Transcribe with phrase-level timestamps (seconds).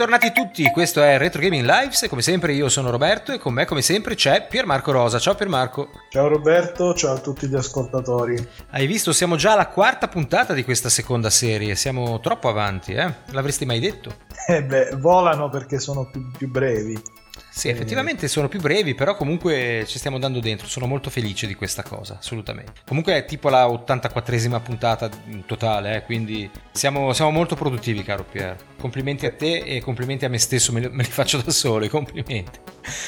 [0.00, 3.52] Bentornati tutti, questo è Retro Gaming Lives e come sempre io sono Roberto e con
[3.52, 5.18] me come sempre c'è Piermarco Rosa.
[5.18, 5.90] Ciao Piermarco.
[6.08, 8.48] Ciao Roberto, ciao a tutti gli ascoltatori.
[8.70, 13.12] Hai visto, siamo già alla quarta puntata di questa seconda serie, siamo troppo avanti, eh?
[13.32, 14.14] L'avresti mai detto?
[14.46, 16.98] Eh beh, volano perché sono più, più brevi.
[17.60, 20.66] Sì, effettivamente sono più brevi, però comunque ci stiamo andando dentro.
[20.66, 22.72] Sono molto felice di questa cosa, assolutamente.
[22.86, 28.24] Comunque è tipo la 84esima puntata in totale, eh, quindi siamo, siamo, molto produttivi, caro
[28.24, 28.56] Pier.
[28.78, 31.86] Complimenti a te e complimenti a me stesso, me li, me li faccio da solo,
[31.88, 32.58] complimenti.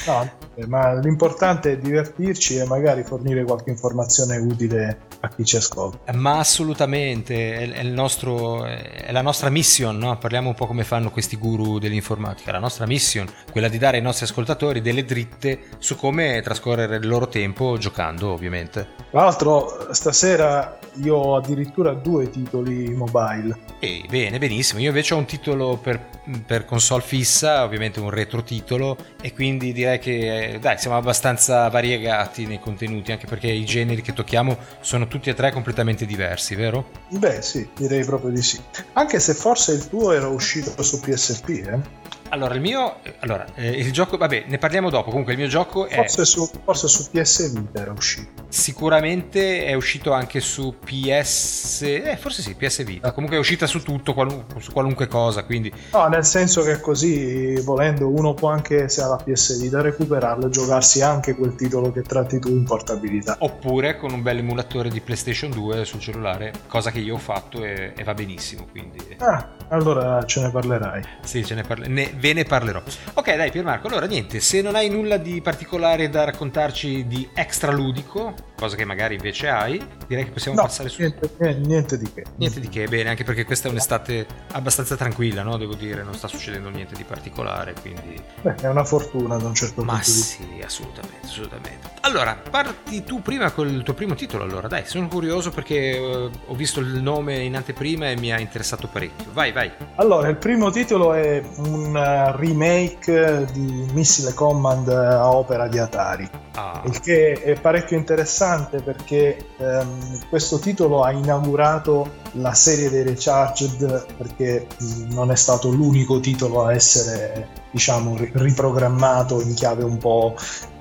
[0.05, 0.31] No,
[0.67, 6.13] ma l'importante è divertirci e magari fornire qualche informazione utile a chi ci ascolta.
[6.13, 10.15] Ma assolutamente, è, è, nostro, è la nostra mission, no?
[10.19, 12.51] parliamo un po' come fanno questi guru dell'informatica.
[12.51, 14.41] La nostra mission, quella di dare ai nostri ascoltatori
[14.81, 18.87] delle dritte su come trascorrere il loro tempo giocando, ovviamente.
[19.11, 23.57] Tra l'altro, stasera io ho addirittura due titoli mobile.
[23.79, 24.79] E bene, benissimo.
[24.79, 25.99] Io invece ho un titolo per,
[26.45, 32.45] per console fissa, ovviamente un retro titolo, e quindi direi che dai, siamo abbastanza variegati
[32.45, 36.89] nei contenuti, anche perché i generi che tocchiamo sono tutti e tre completamente diversi, vero?
[37.09, 38.59] Beh, sì, direi proprio di sì.
[38.93, 42.01] Anche se forse il tuo era uscito su PSP, eh?
[42.33, 42.95] Allora, il mio.
[43.19, 44.17] Allora, eh, il gioco.
[44.17, 45.11] Vabbè, ne parliamo dopo.
[45.11, 45.93] Comunque, il mio gioco è.
[45.93, 48.45] Forse su, forse su PS Vita era uscito.
[48.47, 51.81] Sicuramente è uscito anche su PS.
[51.83, 53.11] Eh, forse sì, PS Vita.
[53.11, 54.45] Comunque è uscita su tutto, qualun...
[54.57, 55.43] su qualunque cosa.
[55.43, 55.71] Quindi.
[55.91, 60.47] No, nel senso che così, volendo, uno può anche, se ha la PS Vita, recuperarlo
[60.47, 63.35] e giocarsi anche quel titolo che tratti tu in portabilità.
[63.41, 67.63] Oppure con un bel emulatore di PlayStation 2 sul cellulare, cosa che io ho fatto
[67.63, 68.65] e, e va benissimo.
[68.71, 69.17] Quindi.
[69.19, 71.03] Ah, allora ce ne parlerai.
[71.21, 72.81] Sì, ce ne parlerai ve ne parlerò.
[73.15, 77.69] Ok, dai, Piermarco, allora niente, se non hai nulla di particolare da raccontarci di extra
[77.73, 81.01] ludico, cosa che magari invece hai, direi che possiamo no, passare su.
[81.01, 81.29] Niente,
[81.65, 82.23] niente, di che.
[82.37, 85.57] Niente di che, bene, anche perché questa è un'estate abbastanza tranquilla, no?
[85.57, 88.15] Devo dire, non sta succedendo niente di particolare, quindi.
[88.41, 90.43] Beh, è una fortuna da un certo Ma punto di vista.
[90.43, 91.91] Sì, assolutamente, assolutamente.
[92.01, 96.55] Allora, parti tu prima col tuo primo titolo, allora, dai, sono curioso perché uh, ho
[96.55, 99.25] visto il nome in anteprima e mi ha interessato parecchio.
[99.33, 99.69] Vai, vai.
[99.95, 106.29] Allora, il primo titolo è un remake di Missile Command a opera di Atari.
[106.55, 106.81] Ah.
[106.85, 114.05] Il che è parecchio interessante perché um, questo titolo ha inaugurato la serie dei Recharged
[114.17, 114.67] perché
[115.09, 120.35] non è stato l'unico titolo a essere diciamo riprogrammato in chiave un po'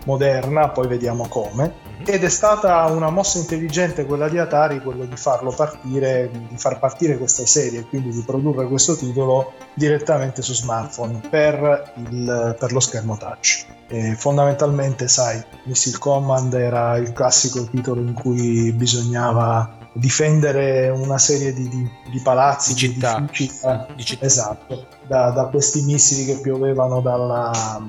[0.04, 1.74] moderna, poi vediamo come.
[1.98, 2.04] Mhm.
[2.06, 6.78] Ed è stata una mossa intelligente quella di Atari, quello di farlo partire, di far
[6.78, 12.80] partire questa serie, quindi di produrre questo titolo direttamente su smartphone per, il, per lo
[12.80, 13.66] schermo touch.
[13.88, 21.52] E fondamentalmente, sai, Missile Command era il classico titolo in cui bisognava difendere una serie
[21.52, 24.24] di, di, di palazzi, di città, di città, città.
[24.24, 27.82] Esatto, da, da, questi missili che piovevano dalla,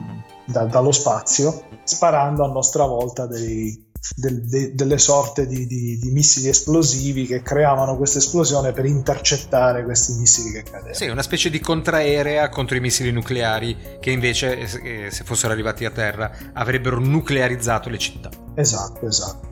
[0.45, 6.11] da, dallo spazio, sparando a nostra volta dei, del, de, delle sorte di, di, di,
[6.11, 10.93] missili esplosivi che creavano questa esplosione per intercettare questi missili che cadevano.
[10.93, 15.85] Sì, una specie di contraerea contro i missili nucleari che invece, eh, se fossero arrivati
[15.85, 18.29] a terra, avrebbero nuclearizzato le città.
[18.55, 19.51] Esatto, esatto.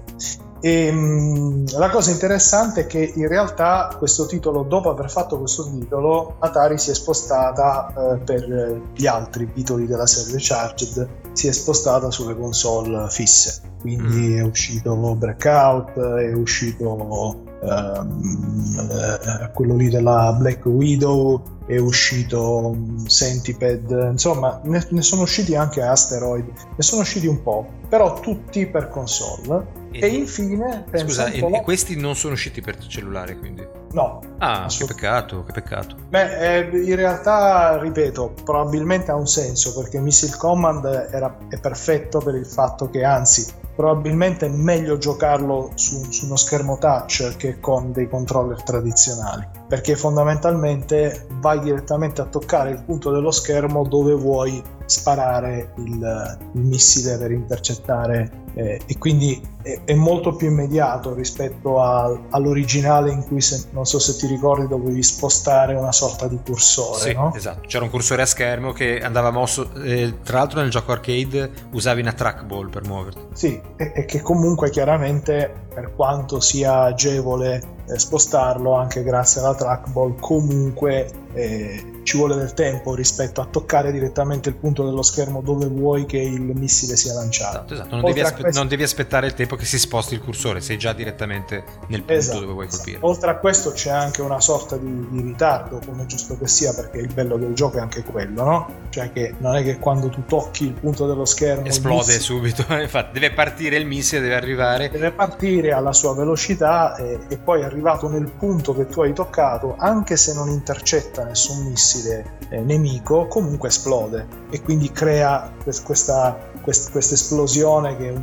[0.62, 5.70] E, mh, la cosa interessante è che in realtà questo titolo, dopo aver fatto questo
[5.72, 11.52] titolo, Atari si è spostata eh, per gli altri titoli della serie Charged, si è
[11.52, 13.70] spostata sulle console fisse.
[13.80, 14.38] Quindi mm.
[14.38, 22.76] è uscito Breakout, è uscito ehm, eh, quello lì della Black Widow, è uscito
[23.08, 28.68] Centipede, insomma ne, ne, sono usciti anche Asteroid, ne sono usciti un po', però tutti
[28.68, 29.81] per console.
[29.92, 30.86] E, e infine...
[30.94, 33.68] Scusa, e, e, questi non sono usciti per cellulare quindi?
[33.92, 34.22] No.
[34.38, 35.96] Ah, che peccato, che peccato.
[36.08, 42.20] Beh, eh, in realtà, ripeto, probabilmente ha un senso perché Missile Command era, è perfetto
[42.20, 43.46] per il fatto che, anzi,
[43.76, 49.96] probabilmente è meglio giocarlo su, su, uno schermo touch che con dei controller tradizionali perché
[49.96, 57.18] fondamentalmente vai direttamente a toccare il punto dello schermo dove vuoi sparare il, il missile
[57.18, 63.40] per intercettare eh, e quindi è, è, molto più immediato rispetto a, all'originale in cui
[63.40, 67.34] se, non so se ti ricordi dovevi spostare una sorta di cursore sì, no?
[67.34, 71.50] esatto c'era un cursore a schermo che andava mosso eh, tra l'altro nel gioco arcade
[71.72, 77.80] usavi una trackball per muoverti sì e, e che comunque chiaramente per quanto sia agevole
[77.92, 83.92] eh, spostarlo anche grazie alla trackball comunque eh, ci vuole del tempo rispetto a toccare
[83.92, 87.58] direttamente il punto dello schermo dove vuoi che il missile sia lanciato.
[87.58, 87.96] Esatto, esatto.
[87.96, 88.60] Non, devi aspe- questo...
[88.60, 92.14] non, devi aspettare il tempo che si sposti il cursore, sei già direttamente nel punto
[92.14, 92.84] esatto, dove vuoi esatto.
[92.84, 93.06] colpire.
[93.06, 96.98] Oltre a questo c'è anche una sorta di, di, ritardo, come giusto che sia, perché
[96.98, 98.74] il bello del gioco è anche quello, no?
[98.90, 101.66] Cioè che non è che quando tu tocchi il punto dello schermo...
[101.66, 104.90] Esplode missile, subito, infatti deve partire il missile, deve arrivare...
[104.90, 109.76] Deve partire alla sua velocità e, e poi arrivato nel punto che tu hai toccato,
[109.78, 116.92] anche se non intercetta nessun missile eh, nemico, comunque esplode e quindi crea questa, questa,
[116.92, 118.14] questa esplosione che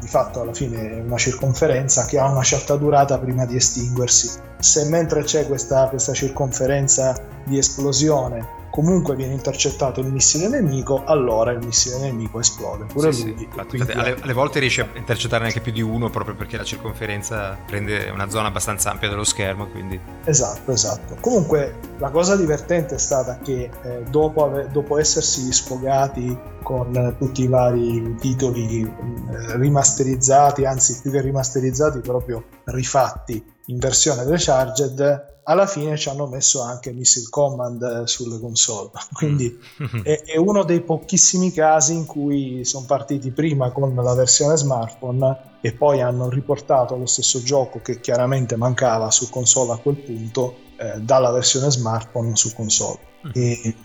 [0.00, 4.30] di fatto alla fine è una circonferenza che ha una certa durata prima di estinguersi.
[4.58, 11.52] Se mentre c'è questa, questa circonferenza di esplosione comunque viene intercettato il missile nemico, allora
[11.52, 12.86] il missile nemico esplode.
[12.86, 13.36] Pure sì, lui.
[13.38, 13.44] Sì.
[13.44, 17.56] Infatti, alle, alle, volte riesce a intercettare anche più di uno proprio perché la circonferenza
[17.64, 19.68] prende una zona abbastanza ampia dello schermo.
[19.68, 20.00] Quindi...
[20.24, 21.16] Esatto, esatto.
[21.20, 27.44] Comunque la cosa divertente è stata che eh, dopo, ave- dopo essersi sfogati con tutti
[27.44, 35.66] i vari titoli eh, rimasterizzati, anzi più che rimasterizzati, proprio rifatti in versione recharged, alla
[35.66, 38.90] fine ci hanno messo anche Missile Command eh, sulle console.
[39.12, 40.02] Quindi mm.
[40.02, 45.52] è, è, uno dei pochissimi casi in cui sono partiti prima con la versione smartphone
[45.60, 50.56] e poi hanno riportato lo stesso gioco che chiaramente mancava su console a quel punto
[50.76, 52.98] eh, dalla versione smartphone su console.
[53.26, 53.30] Mm.
[53.34, 53.76] E,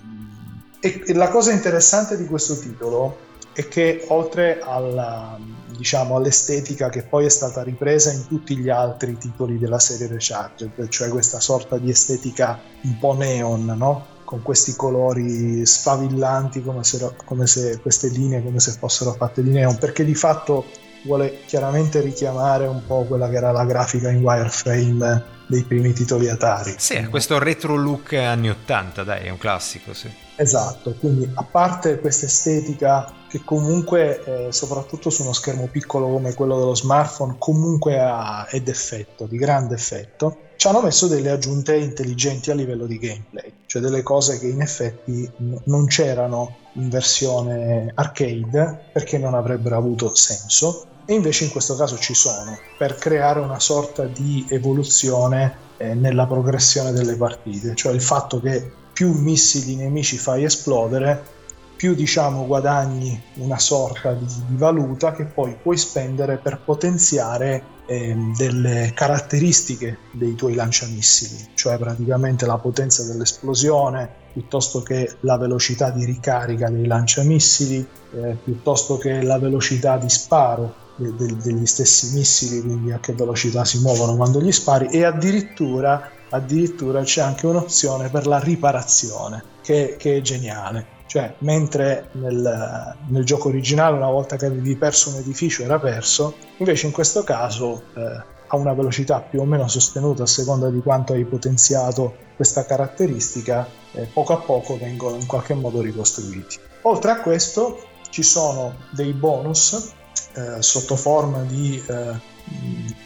[0.82, 5.38] e la cosa interessante di questo titolo è che oltre alla,
[5.80, 10.90] diciamo, all'estetica che poi è stata ripresa in tutti gli altri titoli della serie Recharged,
[10.90, 14.18] cioè questa sorta di estetica un po' neon, no?
[14.26, 19.50] con questi colori sfavillanti come se, come se queste linee come se fossero fatte di
[19.50, 20.66] neon, perché di fatto
[21.06, 26.30] vuole chiaramente richiamare un po' quella che era la grafica in wireframe dei primi titoli
[26.30, 26.76] Atari.
[26.78, 30.12] Sì, questo retro look anni 80, dai, è un classico, sì.
[30.36, 36.34] Esatto, quindi a parte questa estetica che comunque, eh, soprattutto su uno schermo piccolo come
[36.34, 41.78] quello dello smartphone, comunque ha, è d'effetto, di grande effetto, ci hanno messo delle aggiunte
[41.78, 46.90] intelligenti a livello di gameplay, cioè delle cose che in effetti n- non c'erano in
[46.90, 50.86] versione arcade perché non avrebbero avuto senso.
[51.06, 56.28] E invece in questo caso ci sono per creare una sorta di evoluzione eh, nella
[56.28, 61.38] progressione delle partite, cioè il fatto che più missili nemici fai esplodere,
[61.80, 68.14] più diciamo guadagni una sorta di, di valuta che poi puoi spendere per potenziare eh,
[68.36, 76.04] delle caratteristiche dei tuoi lanciamissili, cioè praticamente la potenza dell'esplosione, piuttosto che la velocità di
[76.04, 82.62] ricarica dei lanciamissili, eh, piuttosto che la velocità di sparo de- de- degli stessi missili,
[82.62, 88.10] quindi a che velocità si muovono quando gli spari e addirittura addirittura c'è anche un'opzione
[88.10, 90.98] per la riparazione che, che è geniale.
[91.08, 96.36] Cioè mentre nel, nel, gioco originale una volta che avevi perso un edificio era perso
[96.58, 100.82] invece in questo caso eh, a una velocità più o meno sostenuta a seconda di
[100.82, 106.60] quanto hai potenziato questa caratteristica eh, poco a poco vengono in qualche modo ricostruiti.
[106.84, 109.94] Oltre a questo ci sono dei bonus
[110.34, 112.28] eh, sotto forma di eh,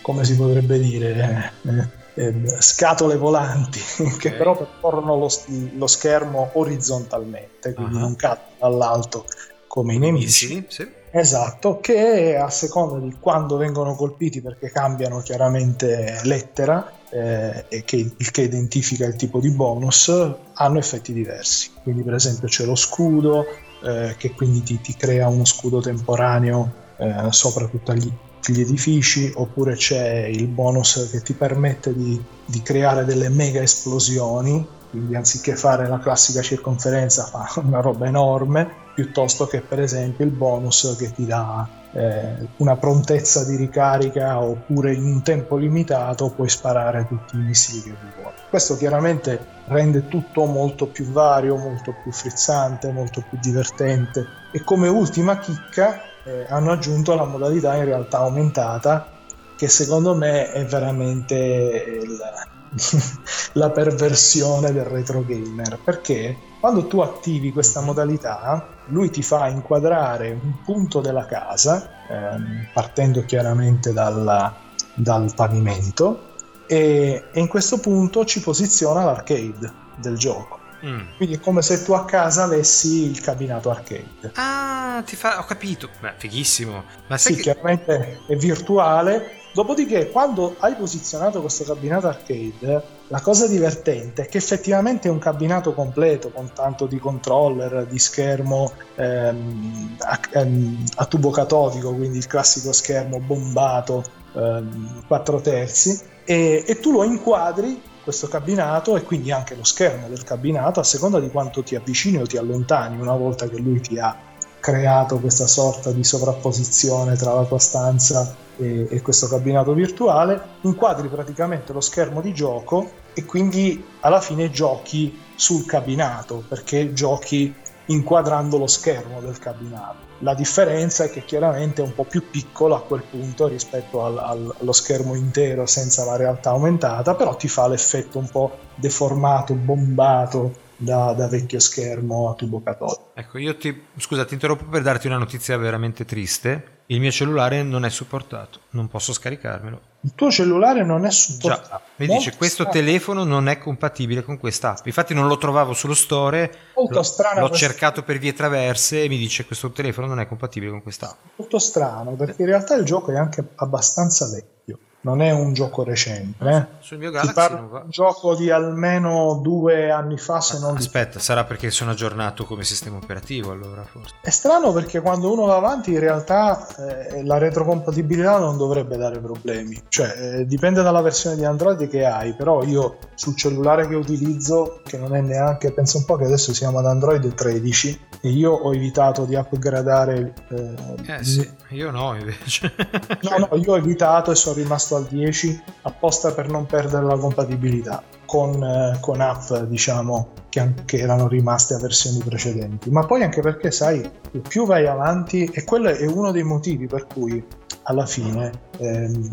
[0.01, 4.17] come si potrebbe dire eh, eh, scatole volanti okay.
[4.17, 5.29] che però percorrono lo,
[5.75, 8.01] lo, schermo orizzontalmente, quindi uh-huh.
[8.01, 9.25] non cadono dall'alto
[9.67, 10.47] come i nemici.
[10.47, 10.87] Sì, sì.
[11.15, 17.97] Esatto, che a seconda di quando vengono colpiti, perché cambiano chiaramente lettera, eh, e che,
[18.17, 20.11] il che identifica il tipo di bonus,
[20.53, 21.69] hanno effetti diversi.
[21.83, 23.45] Quindi, per esempio, c'è lo scudo,
[23.83, 28.11] eh, che quindi ti, ti, crea uno scudo temporaneo eh, sopra tutti gli,
[28.45, 34.65] gli edifici, oppure c'è il bonus che ti permette di, di creare delle mega esplosioni,
[34.89, 40.31] quindi anziché fare la classica circonferenza fa una roba enorme, piuttosto che per esempio il
[40.31, 46.49] bonus che ti dà eh, una prontezza di ricarica oppure in un tempo limitato puoi
[46.49, 48.31] sparare tutti i missili che vuoi.
[48.49, 54.87] Questo chiaramente rende tutto molto più vario, molto più frizzante, molto più divertente e come
[54.87, 59.07] ultima chicca eh, hanno aggiunto la modalità in realtà aumentata
[59.55, 62.19] che secondo me è veramente il,
[63.53, 65.79] la perversione del retro gamer.
[65.83, 72.67] Perché quando tu attivi questa modalità lui ti fa inquadrare un punto della casa ehm,
[72.73, 74.53] partendo chiaramente dalla,
[74.93, 76.31] dal pavimento
[76.65, 81.15] e, e in questo punto ci posiziona l'arcade del gioco Mm.
[81.17, 84.31] Quindi è come se tu a casa avessi il cabinato arcade.
[84.35, 85.39] Ah, ti fa...
[85.39, 85.89] ho capito.
[85.99, 86.83] Beh, fighissimo.
[87.07, 87.41] Ma sì, che...
[87.41, 94.39] chiaramente è virtuale, Dopodiché, quando hai posizionato questo cabinato arcade, la cosa divertente è che
[94.39, 101.05] effettivamente è un cabinato completo con tanto di controller, di schermo ehm, a, ehm, a,
[101.05, 107.79] tubo catodico, quindi il classico schermo bombato ehm, 4 terzi, e, e tu lo inquadri
[108.03, 112.17] questo cabinato e quindi anche lo schermo del cabinato a seconda di quanto ti avvicini
[112.17, 114.15] o ti allontani una volta che lui ti ha
[114.59, 121.07] creato questa sorta di sovrapposizione tra la tua stanza e, e questo cabinato virtuale, inquadri
[121.07, 127.53] praticamente lo schermo di gioco e quindi alla fine giochi sul cabinato perché giochi
[127.87, 130.11] inquadrando lo schermo del cabinato.
[130.19, 134.17] La differenza è che chiaramente è un po' più piccolo a quel punto rispetto al,
[134.17, 139.53] al, allo schermo intero senza la realtà aumentata, però ti fa l'effetto un po' deformato,
[139.53, 143.11] bombato da, da vecchio schermo a tubo catodico.
[143.13, 146.72] Ecco, io ti, scusa, ti interrompo per darti una notizia veramente triste.
[146.87, 149.81] Il mio cellulare non è supportato, non posso scaricarmelo.
[150.01, 151.67] Il tuo cellulare non è supportato.
[151.69, 152.71] Già, mi Molto dice questo strano.
[152.71, 154.85] telefono non è compatibile con questa app.
[154.85, 156.51] Infatti non lo trovavo sullo store.
[156.75, 157.39] Molto l'ho, strano.
[157.39, 161.09] L'ho cercato per vie traverse e mi dice questo telefono non è compatibile con questa
[161.11, 161.17] app.
[161.37, 165.83] Molto strano, perché in realtà il gioco è anche abbastanza vecchio non è un gioco
[165.83, 166.45] recente.
[166.45, 166.65] Eh?
[166.79, 171.23] Sul mio Galaxy parla un gioco di almeno due anni fa, se non Aspetta, di...
[171.23, 174.15] sarà perché sono aggiornato come sistema operativo allora forse.
[174.21, 179.19] È strano perché quando uno va avanti in realtà eh, la retrocompatibilità non dovrebbe dare
[179.19, 179.81] problemi.
[179.87, 184.79] Cioè, eh, dipende dalla versione di Android che hai, però io sul cellulare che utilizzo,
[184.85, 188.51] che non è neanche, penso un po' che adesso siamo ad Android 13 e io
[188.53, 192.73] ho evitato di upgradare eh, eh sì, io no invece.
[193.21, 197.17] no, no, io ho evitato e sono rimasto al 10 apposta per non perdere la
[197.17, 203.23] compatibilità con, eh, con app diciamo che, che, erano rimaste a versioni precedenti ma poi
[203.23, 204.09] anche perché sai
[204.47, 207.43] più vai avanti e quello è uno dei motivi per cui
[207.83, 209.31] alla fine ehm,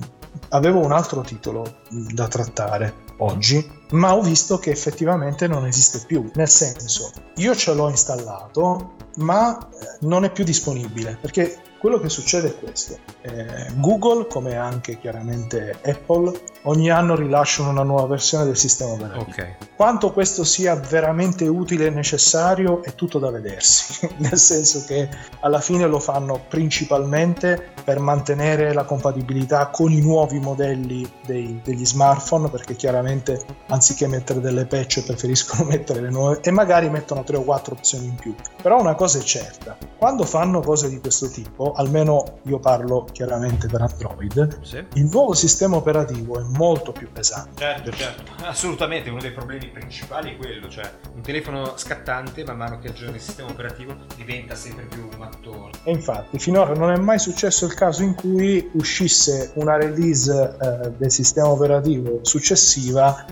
[0.51, 6.31] avevo un altro titolo da trattare oggi, ma ho visto che effettivamente non esiste più.
[6.35, 12.11] Nel senso, io ce l'ho installato, ma eh, non è più disponibile perché quello che
[12.11, 12.99] succede è questo.
[13.23, 19.31] Eh, Google, come anche chiaramente Apple, ogni anno rilasciano una nuova versione del sistema operativo.
[19.31, 19.55] Okay.
[19.77, 25.09] Quanto questo sia veramente utile e necessario è tutto da vedersi, nel senso che
[25.41, 31.87] alla fine lo fanno principalmente per mantenere la compatibilità con i nuovi modelli dei, degli
[31.87, 37.37] smartphone, perché chiaramente anziché mettere delle patch preferiscono mettere le nuove e magari mettono tre
[37.37, 38.35] o quattro opzioni in più.
[38.63, 43.67] Però una cosa è certa, quando fanno cose di questo tipo almeno io parlo chiaramente
[43.67, 44.85] per Android, sì.
[44.95, 47.61] il nuovo sistema operativo è molto più pesante.
[47.61, 52.79] Certo, certo, assolutamente, uno dei problemi principali è quello, cioè un telefono scattante man mano
[52.79, 55.71] che aggiorna il sistema operativo diventa sempre più mattone.
[55.85, 60.91] E infatti finora non è mai successo il caso in cui uscisse una release eh,
[60.97, 63.25] del sistema operativo successiva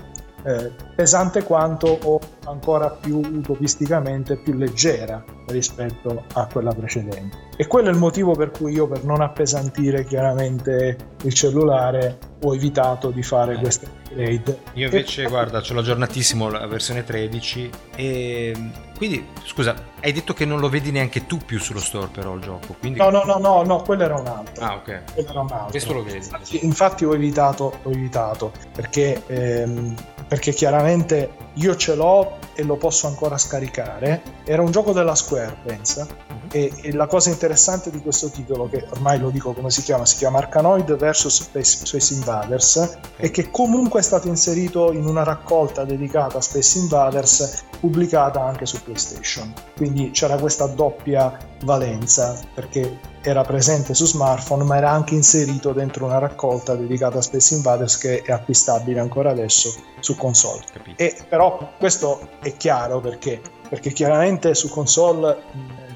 [0.43, 7.37] eh, pesante quanto o ancora più utopisticamente più leggera rispetto a quella precedente.
[7.57, 12.53] E quello è il motivo per cui io, per non appesantire chiaramente il cellulare, ho
[12.53, 13.59] evitato di fare eh.
[13.59, 14.59] queste upgrade.
[14.73, 15.27] Io invece, e...
[15.27, 20.67] guarda, ce l'ho aggiornatissimo la versione 13 e quindi, scusa, hai detto che non lo
[20.67, 22.99] vedi neanche tu più sullo store però il gioco, quindi...
[22.99, 24.61] No, no, no, no, no, quello era un altro.
[24.61, 25.13] Ah, ok.
[25.13, 25.69] Quello era un altro.
[25.69, 26.17] Questo lo vedi.
[26.17, 29.95] Infatti, infatti ho evitato, ho evitato, perché, ehm,
[30.27, 34.21] perché chiaramente io ce l'ho e lo posso ancora scaricare.
[34.43, 36.05] Era un gioco della Square, pensa.
[36.05, 36.37] Mhm.
[36.51, 40.05] E, e, la cosa interessante di questo titolo, che ormai lo dico come si chiama,
[40.05, 45.23] si chiama Arcanoid vs Space, Space Invaders, è che comunque è stato inserito in una
[45.23, 49.53] raccolta dedicata a Space Invaders pubblicata anche su PlayStation.
[49.75, 56.05] Quindi c'era questa doppia valenza, perché era presente su smartphone, ma era anche inserito dentro
[56.05, 60.63] una raccolta dedicata a Space Invaders che è acquistabile ancora adesso su console.
[60.95, 65.37] E, però questo è chiaro perché, perché chiaramente su console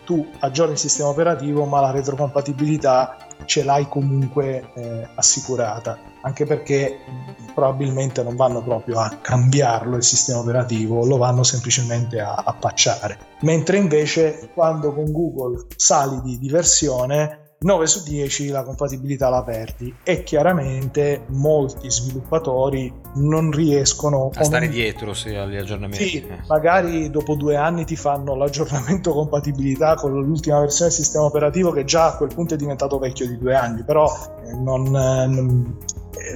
[0.05, 7.00] tu aggiorni il sistema operativo, ma la retrocompatibilità ce l'hai comunque eh, assicurata, anche perché
[7.53, 13.17] probabilmente non vanno proprio a cambiarlo il sistema operativo, lo vanno semplicemente a, a patchare.
[13.41, 19.41] Mentre invece quando con Google sali di, di versione 9 su 10 la compatibilità la
[19.41, 24.75] perdi e chiaramente molti sviluppatori non riescono a stare non...
[24.75, 26.08] dietro se agli aggiornamenti.
[26.08, 26.39] Sì, eh.
[26.48, 31.86] magari dopo due anni ti fanno l'aggiornamento compatibilità con l'ultima versione del sistema operativo che
[31.86, 34.12] già a quel punto è diventato vecchio di due anni, però
[34.46, 35.77] eh, non, eh, non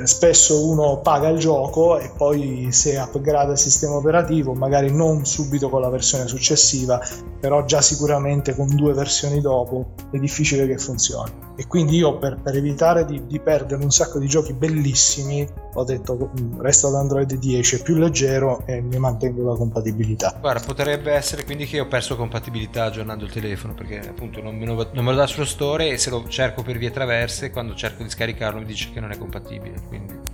[0.04, 5.70] spesso uno paga il gioco e poi se upgrade il sistema operativo, magari non subito
[5.70, 7.00] con la versione successiva,
[7.40, 11.46] però già sicuramente con due versioni dopo è difficile che funzioni.
[11.56, 15.84] E quindi io per, per evitare di, di, perdere un sacco di giochi bellissimi ho
[15.84, 20.38] detto mm, resto ad Android 10, è più leggero e mi mantengo la compatibilità.
[20.40, 24.66] Guarda, potrebbe essere quindi che ho perso compatibilità aggiornando il telefono perché appunto non me
[24.66, 27.74] lo, non me lo dà sullo store e se lo cerco per vie traverse quando
[27.76, 29.67] cerco di scaricarlo mi dice che non è compatibile.
[29.88, 30.26] Quindi.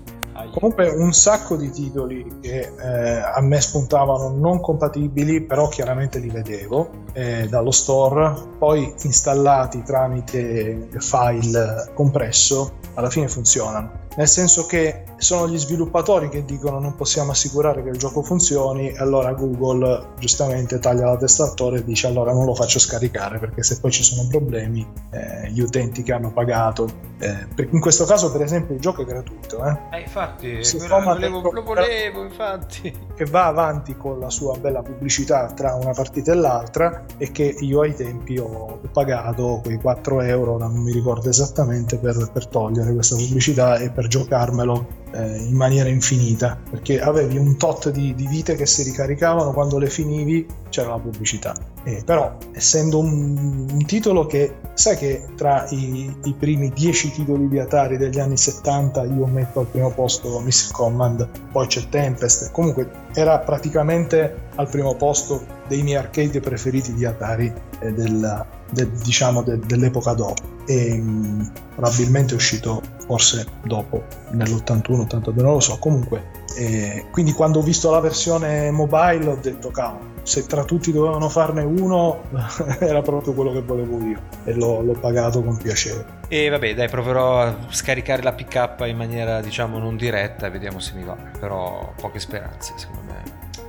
[0.52, 6.30] Comunque un sacco di titoli che eh, a me spuntavano non compatibili, però chiaramente li
[6.30, 15.04] vedevo eh, dallo store, poi installati tramite file compresso, alla fine funzionano nel senso che
[15.18, 20.10] sono gli sviluppatori che dicono non possiamo assicurare che il gioco funzioni e allora Google
[20.20, 23.80] giustamente taglia la testa al toro e dice allora non lo faccio scaricare perché se
[23.80, 26.88] poi ci sono problemi eh, gli utenti che hanno pagato
[27.20, 31.52] eh, in questo caso per esempio il gioco è gratuito eh, eh infatti lo volevo,
[31.52, 32.94] lo volevo infatti.
[33.16, 37.56] che va avanti con la sua bella pubblicità tra una partita e l'altra e che
[37.60, 42.94] io ai tempi ho pagato quei 4 euro non mi ricordo esattamente per, per togliere
[42.94, 48.14] questa pubblicità e per per giocarmelo eh, in maniera infinita perché avevi un tot di,
[48.16, 51.56] di, vite che si ricaricavano quando le finivi c'era la pubblicità.
[51.84, 57.48] Eh, però essendo un, un, titolo che sai che tra i, i, primi dieci titoli
[57.48, 62.52] di Atari degli anni 70 io metto al primo posto Missile Command poi c'è Tempest
[62.52, 68.90] comunque era praticamente al primo posto dei miei arcade preferiti di Atari eh, della, de,
[69.04, 75.78] diciamo de, dell'epoca dopo e mh, probabilmente è uscito forse dopo nell'81-82 non lo so.
[75.78, 80.92] Comunque eh, quindi quando ho visto la versione mobile ho detto cavolo se tra tutti
[80.94, 82.24] dovevano farne uno
[82.80, 84.20] era proprio quello che volevo io.
[84.46, 86.22] E l'ho, l'ho, pagato con piacere.
[86.30, 90.80] E vabbè dai proverò a scaricare la pick in maniera diciamo non diretta e vediamo
[90.80, 91.18] se mi va.
[91.40, 93.22] Però poche speranze secondo me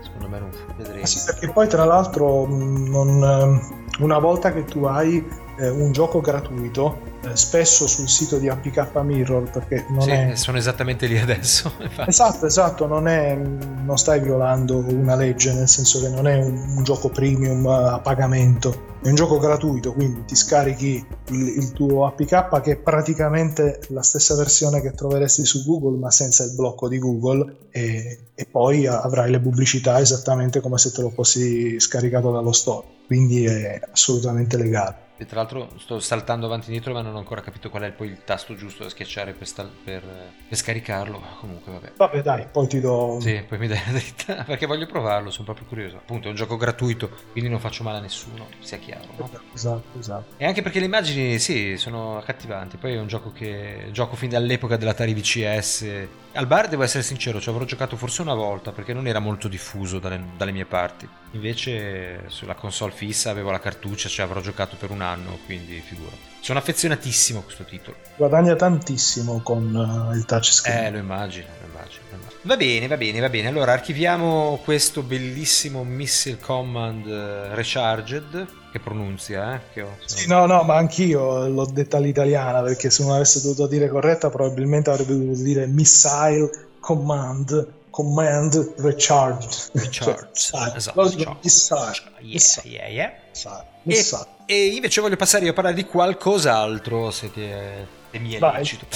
[0.02, 3.60] secondo me non vedremo sì, perché poi tra l'altro non,
[3.98, 5.26] una volta che tu hai
[5.58, 10.32] eh, un gioco gratuito eh, spesso sul sito di APK Mirror perché non sì, è...
[10.34, 12.10] sono esattamente lì adesso infatti.
[12.10, 16.74] esatto esatto non, è, non stai violando una legge nel senso che non è un,
[16.76, 22.06] un, gioco premium a pagamento è un gioco gratuito quindi ti scarichi il, il, tuo
[22.06, 26.88] APK che è praticamente la stessa versione che troveresti su Google ma senza il blocco
[26.88, 32.32] di Google e, e poi avrai le pubblicità esattamente come se te lo fossi scaricato
[32.32, 37.00] dallo store quindi è assolutamente legale e tra l'altro sto saltando avanti e indietro ma
[37.00, 40.02] non ho ancora capito qual è poi il tasto giusto da schiacciare per, sta- per,
[40.48, 41.22] per scaricarlo.
[41.40, 41.92] Comunque vabbè.
[41.96, 43.18] Vabbè dai, poi ti do...
[43.20, 45.96] Sì, poi mi dai la dritta perché voglio provarlo, sono proprio curioso.
[45.96, 49.06] Appunto è un gioco gratuito, quindi non faccio male a nessuno, sia chiaro.
[49.16, 49.30] No?
[49.52, 50.34] Esatto, esatto.
[50.36, 52.76] E anche perché le immagini, sì, sono accattivanti.
[52.76, 56.06] Poi è un gioco che gioco fin dall'epoca dell'Atari VCS.
[56.36, 59.46] Al bar devo essere sincero, ci avrò giocato forse una volta perché non era molto
[59.46, 61.08] diffuso dalle, dalle mie parti.
[61.30, 66.10] Invece sulla console fissa avevo la cartuccia, ci avrò giocato per un anno, quindi figura.
[66.40, 67.96] Sono affezionatissimo a questo titolo.
[68.16, 70.86] Guadagna tantissimo con uh, il touchscreen.
[70.86, 72.40] Eh, lo immagino, lo immagino, lo immagino.
[72.42, 73.46] Va bene, va bene, va bene.
[73.46, 79.60] Allora, archiviamo questo bellissimo Missile Command uh, Recharged, che pronunzia, eh?
[79.72, 83.68] Che ho, sì, no, no, ma anch'io l'ho detta all'italiana, perché se non avesse dovuto
[83.68, 89.70] dire corretta, probabilmente avrebbe dovuto dire Missile Command command recharge.
[89.74, 90.28] Recharge.
[90.32, 91.36] Cioè, esatto.
[91.40, 92.68] Missile.
[92.68, 93.64] Yeah, yeah, yeah.
[93.84, 94.04] E,
[94.46, 98.38] e, invece voglio passare io a parlare di qualcos'altro, se, ti è, se mi è
[98.38, 98.86] Vai, lecito.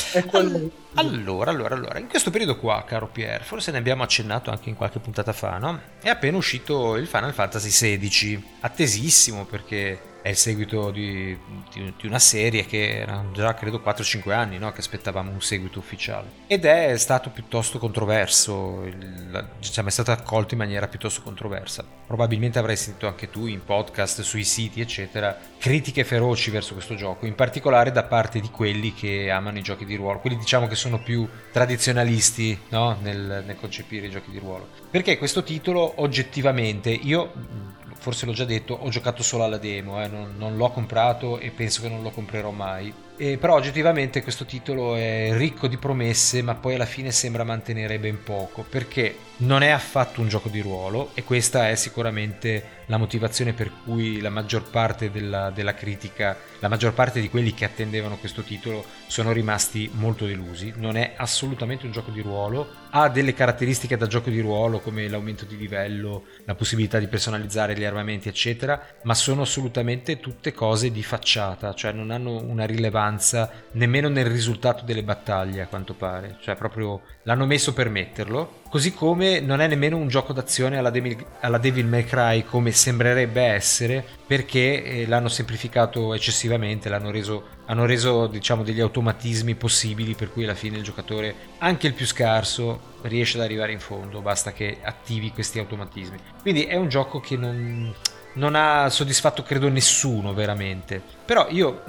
[0.95, 4.77] Allora, allora, allora, in questo periodo qua, caro Pier, forse ne abbiamo accennato anche in
[4.77, 5.81] qualche puntata fa, no?
[6.01, 11.35] È appena uscito il Final Fantasy XVI, attesissimo perché è il seguito di,
[11.73, 14.71] di, di, una serie che erano già credo 4-5 anni no?
[14.73, 20.53] che aspettavamo un seguito ufficiale ed è stato piuttosto controverso il, diciamo è stato accolto
[20.53, 26.05] in maniera piuttosto controversa probabilmente avrai sentito anche tu in podcast sui siti eccetera critiche
[26.05, 29.95] feroci verso questo gioco in particolare da parte di quelli che amano i giochi di
[29.95, 32.99] ruolo quelli diciamo che sono più tradizionalisti no?
[33.01, 38.45] nel, nel concepire i giochi di ruolo perché questo titolo oggettivamente io forse l'ho già
[38.45, 42.03] detto, ho giocato solo alla demo, eh, non, non, l'ho comprato e penso che non
[42.03, 42.93] lo comprerò mai.
[43.17, 47.99] E però oggettivamente questo titolo è ricco di promesse, ma poi alla fine sembra mantenere
[47.99, 52.97] ben poco, perché non è affatto un gioco di ruolo e questa è sicuramente la
[52.97, 57.65] motivazione per cui la maggior parte della, della critica, la maggior parte di quelli che
[57.65, 60.73] attendevano questo titolo sono rimasti molto delusi.
[60.77, 65.07] Non è assolutamente un gioco di ruolo, ha delle caratteristiche da gioco di ruolo come
[65.07, 70.91] l'aumento di livello, la possibilità di personalizzare gli armamenti, eccetera, ma sono assolutamente tutte cose
[70.91, 76.39] di facciata, cioè non hanno una rilevanza nemmeno nel risultato delle battaglie, a quanto pare.
[76.41, 78.58] Cioè, proprio l'hanno messo per metterlo.
[78.69, 82.71] Così come non è nemmeno un gioco d'azione alla Devil, alla Devil May Cry come
[82.71, 90.15] sembrerebbe essere, perché eh, l'hanno semplificato eccessivamente, l'hanno reso, hanno reso diciamo, degli automatismi possibili,
[90.15, 94.21] per cui alla fine il giocatore, anche il più scarso, riesce ad arrivare in fondo,
[94.21, 96.19] basta che attivi questi automatismi.
[96.43, 97.95] Quindi è un gioco che non
[98.39, 101.03] non ha soddisfatto credo nessuno veramente.
[101.25, 101.83] Però io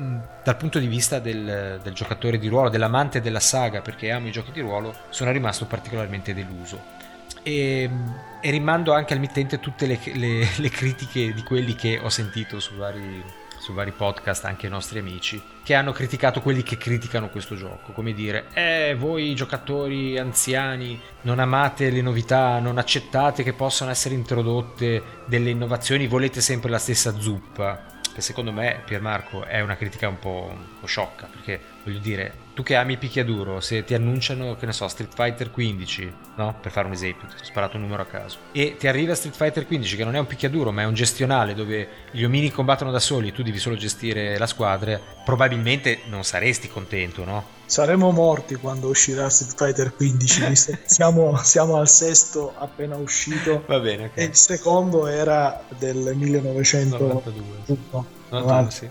[0.44, 4.32] dal punto di vista del, del, giocatore di ruolo, dell'amante della saga, perché amo i
[4.32, 6.98] giochi di ruolo, sono rimasto particolarmente deluso.
[7.44, 7.90] E,
[8.42, 12.60] e rimando anche al mittente tutte le, le, le critiche di quelli che ho sentito
[12.60, 13.24] su vari
[13.60, 17.92] su vari podcast anche i nostri amici che hanno criticato quelli che criticano questo gioco.
[17.92, 24.16] Come dire eh voi giocatori anziani non amate le novità non accettate che possano essere
[24.16, 27.86] introdotte delle innovazioni volete sempre la stessa zuppa.
[28.14, 32.48] Che secondo me Piermarco è una critica un po', un po sciocca perché voglio dire
[32.60, 36.58] tu che ami picchiaduro, se ti annunciano, che ne so, Street Fighter 15, no?
[36.62, 39.34] Per fare un esempio, ti ho sparato un numero a caso, e ti arriva Street
[39.34, 42.92] Fighter 15 che non è un picchiaduro ma è un gestionale dove gli omini combattono
[42.92, 47.46] da soli e tu devi solo gestire la squadra, probabilmente non saresti contento, no?
[47.66, 53.64] Saremo morti quando uscirà Street Fighter 15, siamo, siamo, al sesto appena uscito.
[53.68, 54.12] Va bene, ok.
[54.16, 58.19] E il secondo era del 1992.
[58.30, 58.88] No, sì,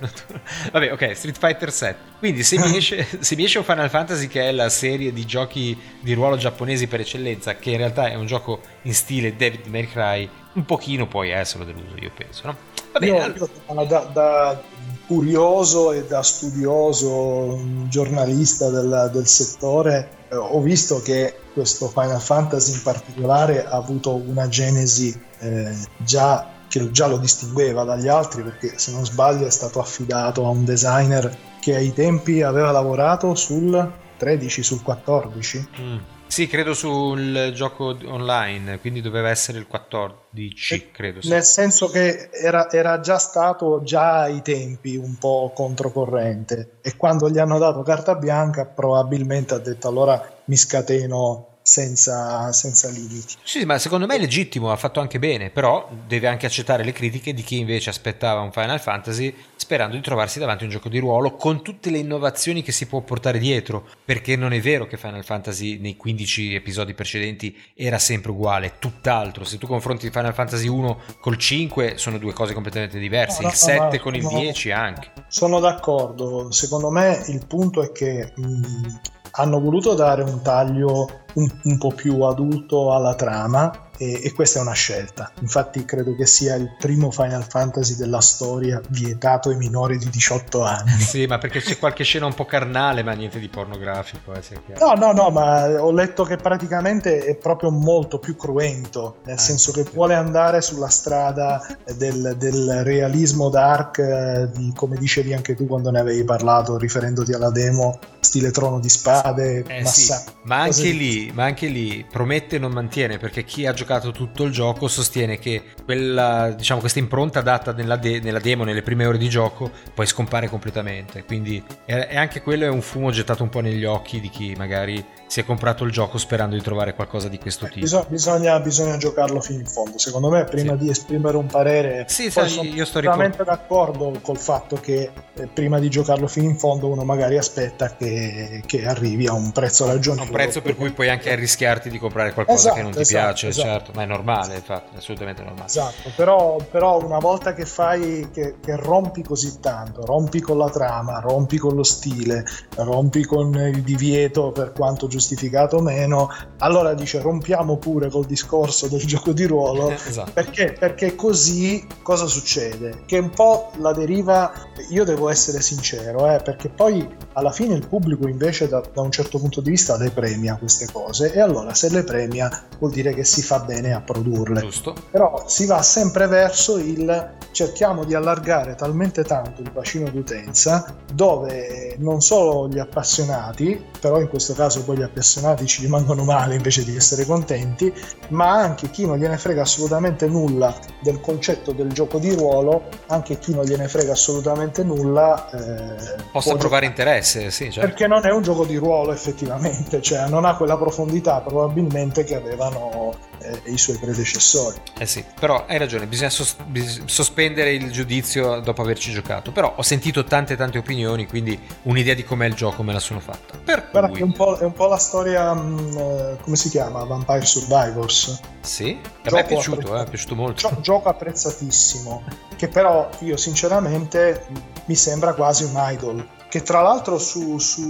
[0.72, 1.96] Vabbè, ok, Street Fighter 7.
[2.18, 5.24] Quindi se mi, esce, se mi esce un Final Fantasy che è la serie di
[5.24, 9.66] giochi di ruolo giapponesi per eccellenza, che in realtà è un gioco in stile David
[9.66, 12.57] May Cry, un pochino puoi essere deluso, io penso, no?
[12.92, 13.85] Vabbè, io, allora...
[13.85, 14.62] da, da,
[15.07, 22.72] curioso e da studioso, giornalista del, del settore, eh, ho visto che questo Final Fantasy
[22.72, 28.78] in particolare ha avuto una genesi eh, già che già lo distingueva dagli altri perché
[28.78, 33.92] se non sbaglio è stato affidato a un designer che ai tempi aveva lavorato sul
[34.16, 35.68] 13, sul 14.
[35.81, 35.98] Mm.
[36.28, 41.22] Sì, credo sul gioco online, quindi doveva essere il 14, e, credo.
[41.22, 41.31] Sì.
[41.31, 47.31] Nel senso che era, era, già stato già ai tempi un po' controcorrente e quando
[47.31, 53.35] gli hanno dato carta bianca probabilmente ha detto allora mi scateno senza, senza, limiti.
[53.42, 56.92] Sì, ma secondo me è legittimo, ha fatto anche bene, però deve anche accettare le
[56.92, 60.88] critiche di chi invece aspettava un Final Fantasy sperando di trovarsi davanti a un gioco
[60.88, 64.87] di ruolo con tutte le innovazioni che si può portare dietro, perché non è vero
[64.87, 69.44] che Final Fantasy nei 15 episodi precedenti era sempre uguale, tutt'altro.
[69.44, 73.52] Se tu confronti Final Fantasy 1 col 5 sono due cose completamente diverse, no, no,
[73.52, 75.12] il 7 no, con il 10 anche.
[75.28, 81.49] Sono d'accordo, secondo me il punto è che mh, hanno voluto dare un taglio un,
[81.64, 85.33] un po' più adulto alla trama e, e, questa è una scelta.
[85.41, 90.62] Infatti credo che sia il primo Final Fantasy della storia vietato ai minori di 18
[90.62, 90.97] anni.
[91.09, 94.35] Sì, ma perché c'è qualche scena un po' carnale, ma niente di pornografico.
[94.35, 94.43] Eh,
[94.79, 99.41] no, no, no, ma ho letto che praticamente è proprio molto più cruento, nel ah,
[99.41, 105.55] senso che vuole andare sulla strada del, del realismo dark, eh, di, come dicevi anche
[105.55, 110.31] tu quando ne avevi parlato, riferendoti alla demo, stile trono di spade, eh, massa- sì.
[110.43, 114.44] ma, anche lì, ma anche lì promette e non mantiene, perché chi ha giocato tutto
[114.44, 119.07] il gioco sostiene che quella, diciamo, questa impronta data nella, de- nella, demo, nelle prime
[119.07, 121.24] ore di gioco, poi scompare completamente.
[121.24, 124.54] Quindi è, è anche quello è un fumo gettato un po' negli occhi di chi
[124.57, 127.81] magari si è comprato il gioco sperando di trovare qualcosa di questo tipo.
[127.81, 129.99] Bisogna, bisogna, bisogna giocarlo fino in fondo.
[129.99, 130.85] Secondo me, prima sì.
[130.85, 135.11] di esprimere un parere, sì, sai, sono io sto assolutamente ricor- d'accordo col fatto che
[135.35, 139.53] eh, prima di giocarlo fino in fondo uno magari aspetta che, che arrivi a un
[139.53, 140.31] prezzo ragionevole.
[140.31, 143.25] Un prezzo per cui puoi anche arrischiarti di comprare qualcosa esatto, che non ti esatto,
[143.25, 143.69] piace, esatto.
[143.69, 145.67] certo, ma è normale, infatti, assolutamente normale.
[145.67, 150.71] Esatto, però, però una volta che fai, che, che rompi così tanto, rompi con la
[150.71, 152.45] trama, rompi con lo stile,
[152.77, 158.24] rompi con il divieto per quanto giusto giustificato o meno, allora dice rompiamo pure col
[158.24, 160.31] discorso del gioco di ruolo, esatto.
[160.33, 163.02] perché, perché così cosa succede?
[163.04, 164.52] Che un po' la deriva,
[164.90, 169.11] io devo essere sincero, eh, perché poi alla fine il pubblico invece da, da un
[169.11, 173.12] certo punto di vista le premia queste cose e allora se le premia vuol dire
[173.12, 174.61] che si fa bene a produrle.
[174.61, 174.94] Giusto.
[175.11, 181.96] Però si va sempre verso il cerchiamo di allargare talmente tanto il bacino d'utenza dove
[181.98, 186.85] non solo gli appassionati, però in questo caso poi gli appassionati ci rimangono male invece
[186.85, 187.92] di essere contenti,
[188.29, 193.38] ma anche chi non gliene frega assolutamente nulla del concetto del gioco di ruolo, anche
[193.38, 197.81] chi non gliene frega assolutamente nulla eh, possa provare interesse, sì, certo.
[197.81, 202.35] perché non è un gioco di ruolo effettivamente, cioè non ha quella profondità probabilmente che
[202.35, 204.76] avevano e, e, i suoi predecessori.
[204.98, 209.74] Eh sì, però hai ragione, bisogna sos- bis- sospendere il giudizio dopo averci giocato, però
[209.76, 213.58] ho sentito tante tante opinioni, quindi un'idea di com'è il gioco me la sono fatta.
[213.58, 214.20] Per Guarda, cui...
[214.20, 217.04] è, un è, un po', la storia, mh, mm, come si chiama?
[217.04, 218.40] Vampire Survivors.
[218.61, 220.68] Sì, a me è piaciuto, apprezz- eh, è piaciuto molto.
[220.68, 222.22] Gio- gioco apprezzatissimo,
[222.56, 224.46] che però io sinceramente
[224.87, 227.82] mi sembra quasi un idol che tra l'altro su, su,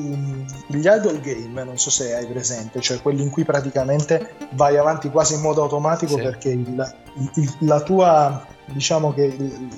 [0.67, 5.11] gli idle game, non so se hai presente, cioè quelli in cui praticamente vai avanti
[5.11, 6.23] quasi in modo automatico sì.
[6.23, 6.95] perché il,
[7.35, 9.69] il, la tua, diciamo che il,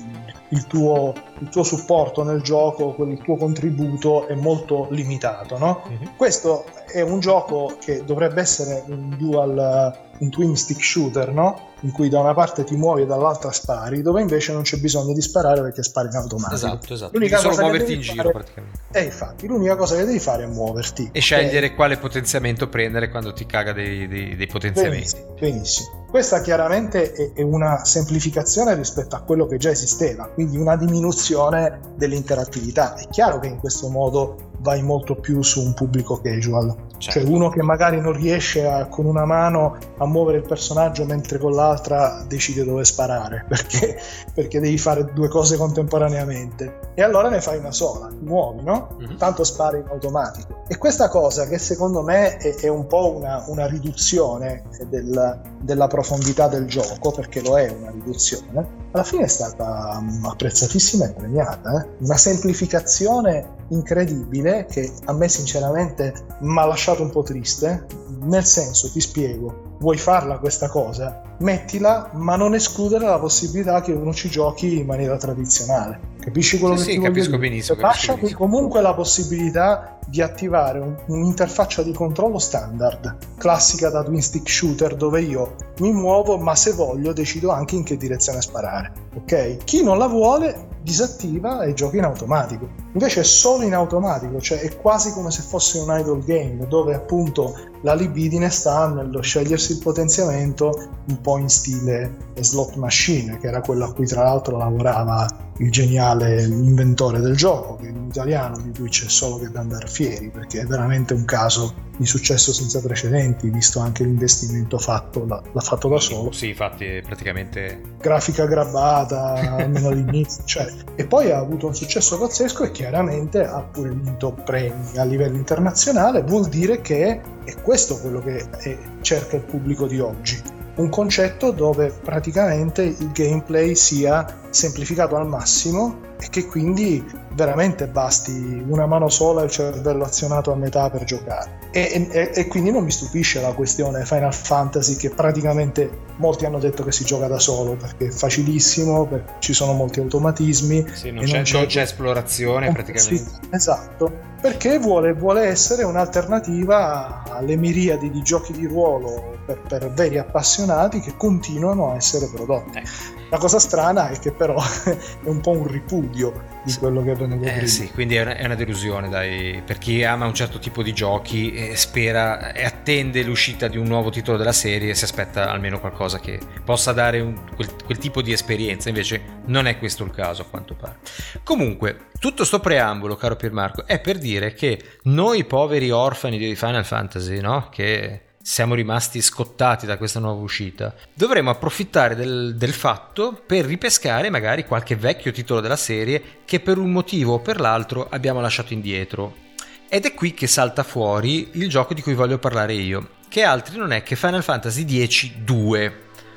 [0.48, 5.82] il, tuo, il tuo supporto nel gioco, il tuo contributo è molto limitato, no?
[5.86, 6.16] Mm-hmm.
[6.16, 11.68] Questo è un gioco che dovrebbe essere un dual, un twin stick shooter, no?
[11.82, 15.12] in cui da una parte ti muovi e dall'altra spari, dove invece non c'è bisogno
[15.12, 16.54] di sparare perché spari in automatico.
[16.54, 17.10] Esatto, esatto.
[17.14, 18.78] L'unica devi solo muoverti in giro praticamente.
[18.92, 21.10] E infatti, l'unica cosa che devi fare è muoverti.
[21.12, 21.74] E scegliere e...
[21.74, 25.16] quale potenziamento prendere quando ti caga dei, dei, dei potenziamenti.
[25.16, 26.06] Benissimo, benissimo.
[26.10, 31.80] Questa chiaramente è, è una semplificazione rispetto a quello che già esisteva, quindi una diminuzione
[31.96, 32.94] dell'interattività.
[32.94, 36.74] È chiaro che in questo modo vai molto più su un pubblico casual.
[36.98, 37.20] Certo.
[37.20, 41.38] Cioè uno che magari non riesce a, con una mano a muovere il personaggio mentre
[41.38, 43.98] con l'altra decide dove sparare perché,
[44.34, 48.98] perché devi fare due cose contemporaneamente e allora ne fai una sola, muovi, no?
[49.00, 49.16] Mm-hmm.
[49.16, 50.64] Tanto spari in automatico.
[50.68, 55.86] E questa cosa che secondo me è, è un po' una, una riduzione del, della
[55.86, 61.12] profondità del gioco, perché lo è una riduzione, alla fine è stata um, apprezzatissima e
[61.14, 61.80] premiata.
[61.80, 62.04] Eh?
[62.04, 67.86] Una semplificazione incredibile che a me sinceramente mi ha lasciato un po' triste,
[68.24, 73.92] nel senso ti spiego, vuoi farla questa cosa, mettila, ma non escludere la possibilità che
[73.92, 76.08] uno ci giochi in maniera tradizionale.
[76.20, 77.48] Capisci quello sì, che sì, ti capisco dire?
[77.48, 77.80] benissimo.
[77.80, 78.38] Lascia benissimo.
[78.38, 84.96] comunque la possibilità di attivare un, un'interfaccia di controllo standard, classica da twin stick shooter,
[84.96, 88.92] dove io mi muovo, ma se voglio decido anche in che direzione sparare.
[89.14, 89.64] Ok?
[89.64, 92.68] Chi non la vuole disattiva e gioca in automatico.
[92.92, 96.94] Invece è solo in automatico, cioè è quasi come se fosse un idle game, dove
[96.94, 103.48] appunto la libidine sta nello scegliersi il potenziamento un po' in stile slot machine, che
[103.48, 108.58] era quello a cui tra l'altro lavorava il geniale inventore del gioco, che in italiano,
[108.58, 112.52] di cui c'è solo che da andare fieri, perché è veramente un caso di successo
[112.52, 116.32] senza precedenti, visto anche l'investimento fatto, l'ha, l'ha fatto da solo.
[116.32, 117.80] Sì, infatti praticamente...
[118.00, 120.66] Grafica grabbata, almeno all'inizio, cioè.
[120.94, 125.36] E poi ha avuto un successo pazzesco e chiaramente ha pure vinto premi a livello
[125.36, 130.88] internazionale, vuol dire che è questo quello che è, cerca il pubblico di oggi un
[130.88, 137.04] concetto dove praticamente il gameplay sia semplificato al massimo e che quindi
[137.40, 141.58] veramente basti una mano sola e il cervello azionato a metà per giocare.
[141.70, 146.58] E, e, e, quindi non mi stupisce la questione Final Fantasy che praticamente molti hanno
[146.58, 150.84] detto che si gioca da solo perché è facilissimo, ci sono molti automatismi.
[150.92, 153.16] Sì, non, c'è, non, c'è, non c'è, esplorazione eh, praticamente.
[153.16, 159.90] Sì, esatto, perché vuole, vuole, essere un'alternativa alle miriadi di giochi di ruolo per, per
[159.92, 162.78] veri appassionati che continuano a essere prodotti.
[162.78, 162.82] Eh.
[163.30, 167.44] La cosa strana è che però è un po' un ripudio di quello che avvenuto
[167.46, 167.66] eh, prima.
[167.66, 170.92] Sì, quindi è una, è una, delusione dai, per chi ama un certo tipo di
[170.92, 175.50] giochi e spera e attende l'uscita di un nuovo titolo della serie e si aspetta
[175.50, 180.04] almeno qualcosa che possa dare un, quel, quel tipo di esperienza, invece non è questo
[180.04, 180.98] il caso a quanto pare.
[181.42, 186.84] Comunque, tutto sto preambolo, caro Piermarco, è per dire che noi poveri orfani di Final
[186.84, 187.68] Fantasy, no?
[187.70, 194.30] Che siamo rimasti scottati da questa nuova uscita, dovremmo approfittare del, del, fatto per ripescare
[194.30, 198.72] magari qualche vecchio titolo della serie che per un motivo o per l'altro abbiamo lasciato
[198.72, 199.48] indietro.
[199.88, 203.76] Ed è qui che salta fuori il gioco di cui voglio parlare io, che altri
[203.76, 205.92] non è che Final Fantasy X-2,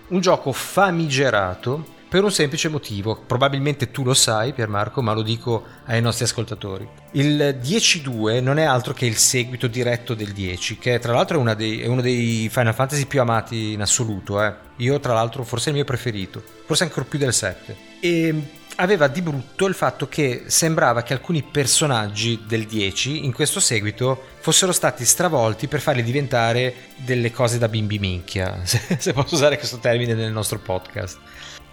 [0.09, 5.65] un gioco famigerato per un semplice motivo, probabilmente tu lo sai Piermarco, ma lo dico
[5.85, 6.87] ai nostri ascoltatori.
[7.13, 11.55] Il 10-2 non è altro che il seguito diretto del 10, che tra l'altro è,
[11.55, 14.43] dei, è uno dei Final Fantasy più amati in assoluto.
[14.43, 14.53] Eh.
[14.75, 17.75] Io tra l'altro forse il mio preferito, forse ancora più del 7.
[17.99, 18.43] E
[18.75, 24.21] aveva di brutto il fatto che sembrava che alcuni personaggi del 10 in questo seguito
[24.39, 29.79] fossero stati stravolti per farli diventare delle cose da bimbi minchia, se posso usare questo
[29.79, 31.17] termine nel nostro podcast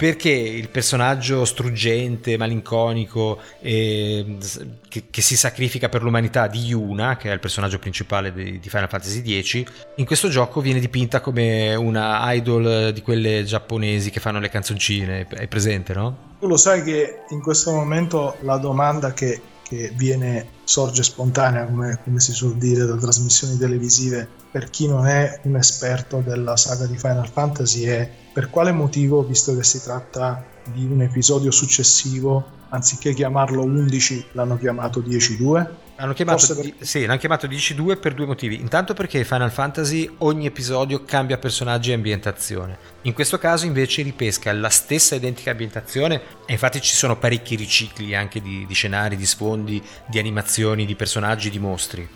[0.01, 4.39] perché il personaggio struggente, malinconico, eh,
[4.89, 8.69] che, che, si sacrifica per l'umanità di Yuna, che è il personaggio principale di, di,
[8.71, 9.63] Final Fantasy X,
[9.97, 15.27] in questo gioco viene dipinta come una idol di quelle giapponesi che fanno le canzoncine.
[15.29, 16.17] È presente, no?
[16.41, 19.39] Tu lo sai che in questo momento la domanda che
[19.71, 25.07] che viene, sorge spontanea, come, come si suol dire, da trasmissioni televisive, per chi non
[25.07, 29.81] è un esperto della saga di Final Fantasy è per quale motivo, visto che si
[29.81, 35.69] tratta di un episodio successivo, anziché chiamarlo 11 l'hanno chiamato 10-2?
[36.01, 36.75] Hanno chiamato, per...
[36.79, 38.59] sì, l'hanno chiamato 10-2 per due motivi.
[38.59, 42.79] Intanto perché Final Fantasy ogni episodio cambia personaggi e ambientazione.
[43.03, 48.15] In questo caso invece ripesca la stessa identica ambientazione e infatti ci sono parecchi ricicli
[48.15, 52.09] anche di, di scenari, di sfondi, di animazioni, di personaggi, di mostri.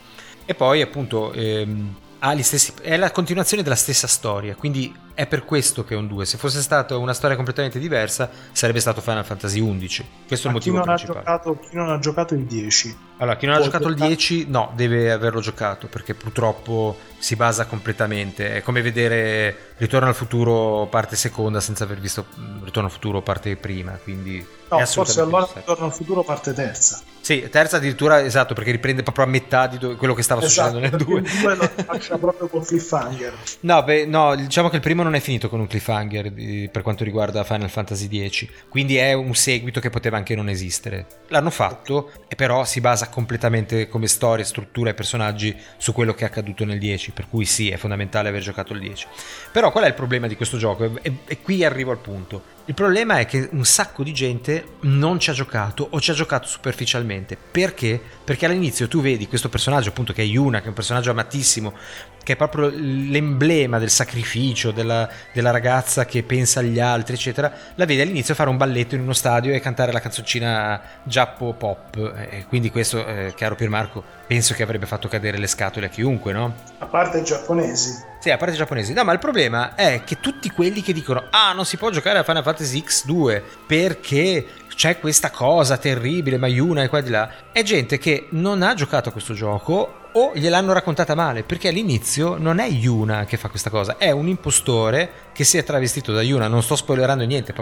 [0.46, 1.94] E poi appunto ehm,
[2.40, 6.24] Stessi, è la continuazione della stessa storia, quindi è per questo che è un 2.
[6.24, 10.06] Se fosse stata una storia completamente diversa, sarebbe stato Final Fantasy XI.
[10.26, 11.18] Questo Ma è il motivo chi principale.
[11.18, 12.96] Giocato, chi non ha giocato il 10?
[13.18, 17.64] Allora, chi non ha giocato il 10, no, deve averlo giocato perché purtroppo si basa
[17.64, 18.56] completamente.
[18.56, 22.26] È come vedere Ritorno al futuro parte seconda senza aver visto
[22.62, 23.92] Ritorno al futuro parte prima.
[23.92, 27.00] Quindi no, forse allora Ritorno al futuro parte terza.
[27.24, 30.96] Sì, terza addirittura esatto, perché riprende proprio a metà di quello che stava esatto, succedendo
[30.98, 31.20] nel 2.
[31.20, 33.32] Il 2 lo lascia proprio con cliffhanger.
[33.64, 36.82] No, beh, no, diciamo che il primo non è finito con un cliffhanger di, per
[36.82, 41.06] quanto riguarda Final Fantasy X, quindi è un seguito che poteva anche non esistere.
[41.28, 46.24] L'hanno fatto, e però si basa completamente come storia, struttura e personaggi su quello che
[46.24, 49.06] è accaduto nel 10, per cui sì, è fondamentale aver giocato il 10.
[49.52, 50.98] Però qual è il problema di questo gioco?
[51.00, 52.53] E, e qui arrivo al punto.
[52.66, 56.14] Il problema è che un sacco di gente non ci ha giocato o ci ha
[56.14, 57.36] giocato superficialmente.
[57.36, 58.00] Perché?
[58.24, 61.74] Perché all'inizio tu vedi questo personaggio, appunto, che è Yuna, che è un personaggio amatissimo,
[62.22, 67.52] che è proprio l'emblema del sacrificio, della, della, ragazza che pensa agli altri, eccetera.
[67.74, 71.96] La vedi all'inizio fare un balletto in uno stadio e cantare la canzoncina giappo pop.
[72.30, 76.32] E quindi questo, eh, caro Piermarco, penso che avrebbe fatto cadere le scatole a chiunque,
[76.32, 76.54] no?
[76.78, 78.12] A parte i giapponesi.
[78.24, 78.94] Sì, a parte i giapponesi.
[78.94, 82.18] No, ma il problema è che tutti quelli che dicono ah, non si può giocare
[82.18, 87.30] a Final Fantasy X2 perché c'è questa cosa terribile, ma Yuna e qua di là,
[87.52, 92.36] è gente che non ha giocato a questo gioco o gliel'hanno raccontata male, perché all'inizio
[92.36, 96.22] non è Yuna che fa questa cosa, è un impostore che si è travestito da
[96.22, 97.52] Yuna, non sto spoilerando niente,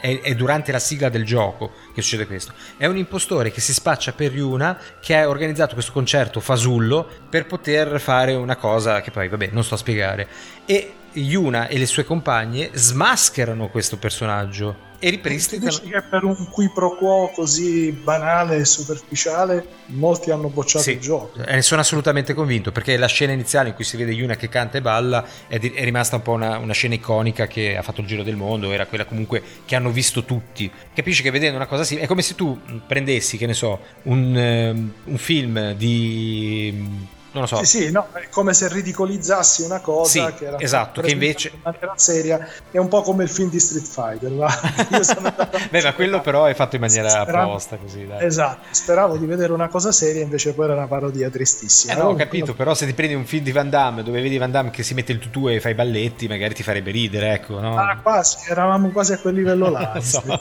[0.00, 2.52] è, è durante la sigla del gioco che succede questo.
[2.76, 7.46] È un impostore che si spaccia per Yuna, che ha organizzato questo concerto fasullo per
[7.46, 10.28] poter fare una cosa che poi, vabbè, non sto a spiegare.
[10.66, 15.78] E Yuna e le sue compagne smascherano questo personaggio e ripristinano.
[15.78, 21.00] Che per un qui pro quo così banale e superficiale molti hanno bocciato sì, il
[21.00, 21.42] gioco.
[21.42, 24.48] E ne sono assolutamente convinto perché la scena iniziale in cui si vede Yuna che
[24.48, 27.82] canta e balla è, di, è rimasta un po' una, una, scena iconica che ha
[27.82, 30.70] fatto il giro del mondo, era quella comunque che hanno visto tutti.
[30.92, 34.34] Capisci che vedendo una cosa simile è come se tu prendessi, che ne so, un,
[34.34, 37.56] um, un film di non lo so.
[37.64, 41.52] Sì, sì, no, è come se ridicolizzassi una cosa sì, che era esatto, che invece
[41.62, 44.32] era seria, è un po' come il film di Street Fighter.
[45.70, 48.24] Beh, ma quello però è fatto in maniera speravo, apposta così, dai.
[48.24, 51.92] Esatto, speravo di vedere una cosa seria, invece poi era una parodia tristissima.
[51.92, 54.38] Eh, no, ho capito, però se ti prendi un film di Van Damme dove vedi
[54.38, 57.32] Van Damme che si mette il tutù e fa i balletti, magari ti farebbe ridere,
[57.34, 57.76] ecco, no?
[57.78, 59.92] Ah, quasi, eravamo quasi a quel livello là.
[59.94, 60.22] lo, so.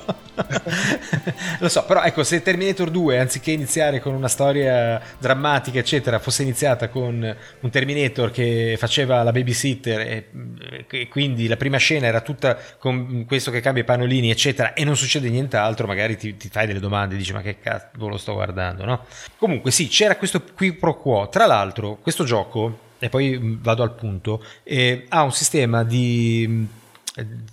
[1.59, 6.43] lo so, però ecco, se Terminator 2 anziché iniziare con una storia drammatica, eccetera, fosse
[6.77, 10.29] iniziata con un Terminator che faceva la babysitter e,
[10.89, 14.83] e, quindi la prima scena era tutta con questo che cambia i pannolini eccetera e
[14.83, 18.33] non succede nient'altro magari ti, ti fai delle domande dici ma che cazzo lo sto
[18.33, 19.05] guardando no?
[19.37, 23.93] comunque sì c'era questo qui pro quo tra l'altro questo gioco e poi vado al
[23.93, 26.67] punto eh, ha un sistema di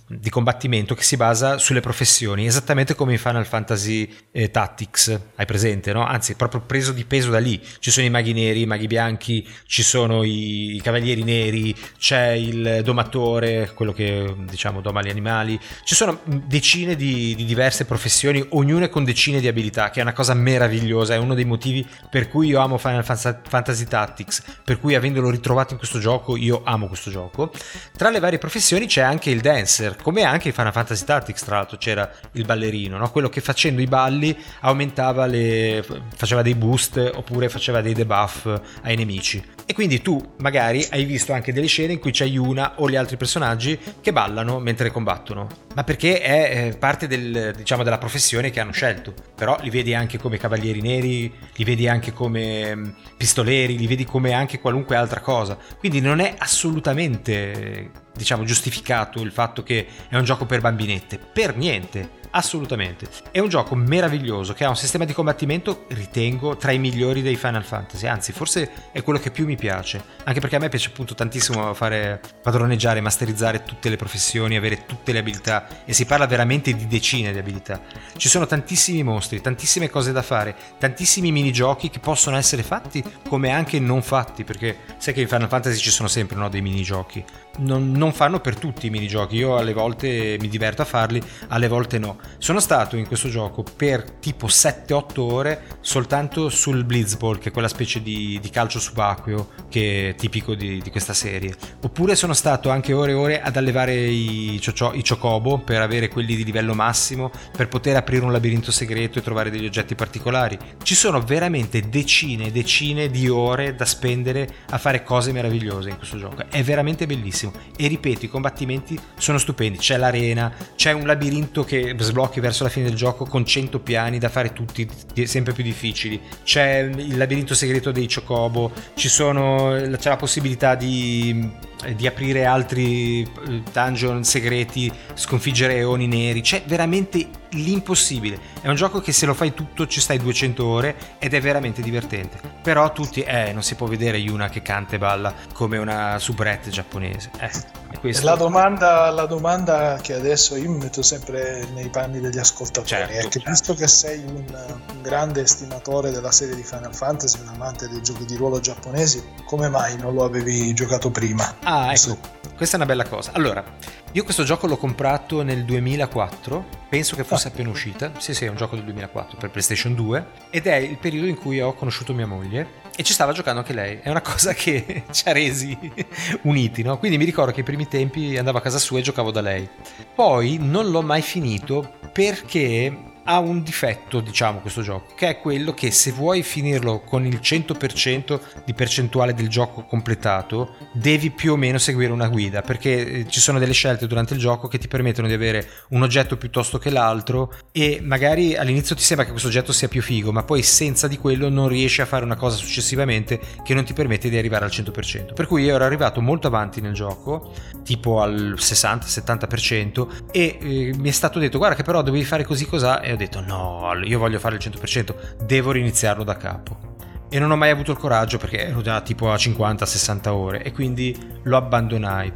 [0.07, 5.45] di combattimento che si basa sulle professioni, esattamente come in Final Fantasy eh, Tactics, hai
[5.45, 6.05] presente, no?
[6.05, 7.59] Anzi, proprio preso di peso da lì.
[7.79, 12.29] Ci sono i maghi neri, i maghi bianchi, ci sono i, i cavalieri neri, c'è
[12.31, 15.59] il domatore, quello che diciamo doma gli animali.
[15.83, 20.13] Ci sono decine di, di diverse professioni, ognuna con decine di abilità, che è una
[20.13, 24.95] cosa meravigliosa, è uno dei motivi per cui io amo Final Fantasy Tactics, per cui
[24.95, 27.51] avendolo ritrovato in questo gioco io amo questo gioco.
[27.95, 31.57] Tra le varie professioni c'è anche il dancer, come anche in Final Fantasy Tactics, tra
[31.57, 33.09] l'altro c'era il ballerino, no?
[33.11, 35.83] quello che facendo i balli aumentava le
[36.15, 38.47] faceva dei boost oppure faceva dei debuff
[38.83, 39.43] ai nemici.
[39.67, 42.95] E quindi tu magari hai visto anche delle scene in cui c'è Yuna o gli
[42.95, 48.51] altri personaggi che ballano mentre combattono, ma perché è eh, parte del, diciamo, della professione
[48.51, 49.13] che hanno scelto.
[49.35, 54.05] Però li vedi anche come cavalieri neri, li vedi anche come mm, pistoleri, li vedi
[54.05, 55.57] come anche qualunque altra cosa.
[55.79, 61.55] Quindi non è assolutamente diciamo giustificato il fatto che è un gioco per bambinette, per
[61.55, 63.07] niente assolutamente.
[63.31, 67.35] È un gioco meraviglioso che ha un sistema di combattimento, ritengo, tra i migliori dei
[67.35, 70.89] Final Fantasy, anzi forse è quello che più mi piace, anche perché a me piace
[70.89, 76.27] appunto tantissimo fare padroneggiare, masterizzare tutte le professioni, avere tutte le abilità e si parla
[76.27, 77.81] veramente di decine di abilità.
[78.17, 83.51] Ci sono tantissimi mostri, tantissime cose da fare, tantissimi minigiochi che possono essere fatti come
[83.51, 87.23] anche non fatti, perché sai che in Final Fantasy ci sono sempre no, dei minigiochi.
[87.57, 91.67] Non, non fanno per tutti i minigiochi, io alle volte mi diverto a farli, alle
[91.67, 92.17] volte no.
[92.37, 97.67] Sono stato in questo gioco per tipo 7-8 ore soltanto sul Blitzball, che è quella
[97.67, 101.55] specie di, di calcio subacqueo che è tipico di, di, questa serie.
[101.81, 106.07] Oppure sono stato anche ore e ore ad allevare i, ciocio, i chocobo per avere
[106.09, 110.57] quelli di livello massimo, per poter aprire un labirinto segreto e trovare degli oggetti particolari.
[110.81, 115.97] Ci sono veramente decine e decine di ore da spendere a fare cose meravigliose in
[115.97, 116.43] questo gioco.
[116.49, 117.44] È veramente bellissimo.
[117.75, 119.77] E ripeto, i combattimenti sono stupendi.
[119.77, 124.19] C'è l'arena, c'è un labirinto che sblocchi verso la fine del gioco con 100 piani
[124.19, 124.87] da fare tutti
[125.23, 126.21] sempre più difficili.
[126.43, 128.71] C'è il labirinto segreto dei Chocobo,
[129.15, 131.49] sono, c'è la possibilità di,
[131.95, 136.41] di, aprire altri eh, dungeon segreti, sconfiggere eoni neri.
[136.41, 138.37] C'è veramente l'impossibile.
[138.61, 141.81] È un gioco che se lo fai tutto ci stai 200 ore ed è veramente
[141.81, 142.39] divertente.
[142.61, 146.69] Però tutti, eh, non si può vedere Yuna che canta e balla come una soubrette
[146.69, 147.31] giapponese.
[147.39, 147.83] Eh.
[148.21, 153.13] La domanda, la domanda, che adesso io mi metto sempre nei panni degli ascoltatori certo,
[153.13, 153.49] è che certo.
[153.49, 158.01] visto che sei un, un, grande estimatore della serie di Final Fantasy, un amante dei
[158.03, 161.55] giochi di ruolo giapponesi, come mai non lo avevi giocato prima?
[161.63, 162.17] Ah, ecco,
[162.55, 163.31] questa è una bella cosa.
[163.33, 163.63] Allora,
[164.11, 167.51] io questo gioco l'ho comprato nel 2004, penso che fosse ah.
[167.51, 170.97] appena uscita, sì sì è un gioco del 2004 per PlayStation 2, ed è il
[170.97, 173.99] periodo in cui ho conosciuto mia moglie e ci stava giocando anche lei.
[174.01, 175.77] È una cosa che ci ha resi
[176.43, 176.97] uniti, no?
[176.97, 179.67] Quindi mi ricordo che i primi tempi andavo a casa sua e giocavo da lei.
[180.13, 185.73] Poi non l'ho mai finito perché ha un difetto, diciamo, questo gioco, che è quello
[185.73, 191.55] che se vuoi finirlo con il 100% di percentuale del gioco completato, devi più o
[191.55, 194.87] meno seguire una guida, perché eh, ci sono delle scelte durante il gioco che ti
[194.87, 199.49] permettono di avere un oggetto piuttosto che l'altro e magari all'inizio ti sembra che questo
[199.49, 202.57] oggetto sia più figo, ma poi senza di quello non riesci a fare una cosa
[202.57, 205.33] successivamente che non ti permette di arrivare al 100%.
[205.33, 207.51] Per cui io ero arrivato molto avanti nel gioco,
[207.83, 212.65] tipo al 60-70% e eh, mi è stato detto "Guarda che però devi fare così
[212.65, 216.93] cos'ha" e ho detto no, io voglio fare il 100%, devo riniziarlo da capo.
[217.29, 220.71] E non ho mai avuto il coraggio perché ero già tipo a 50-60 ore e
[220.71, 222.31] quindi lo abbandonai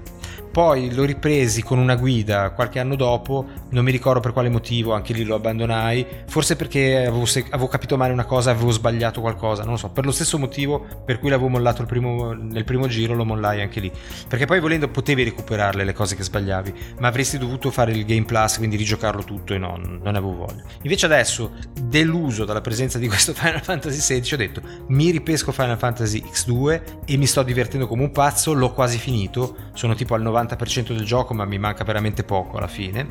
[0.51, 4.93] poi l'ho ripresi con una guida qualche anno dopo, non mi ricordo per quale motivo,
[4.93, 9.63] anche lì lo abbandonai, forse perché avevo, avevo capito male una cosa, avevo sbagliato qualcosa,
[9.63, 13.13] non lo so, per lo stesso motivo per cui l'avevo mollato primo, nel primo giro
[13.13, 13.91] lo mollai anche lì,
[14.27, 18.25] perché poi volendo potevi recuperarle le cose che sbagliavi, ma avresti dovuto fare il Game
[18.25, 20.63] Plus, quindi rigiocarlo tutto e no, non avevo voglia.
[20.81, 25.77] Invece adesso, deluso dalla presenza di questo Final Fantasy XVI, ho detto mi ripesco Final
[25.77, 30.21] Fantasy X2 e mi sto divertendo come un pazzo, l'ho quasi finito, sono tipo al
[30.21, 33.07] 90 90% del gioco, ma mi manca veramente poco alla fine.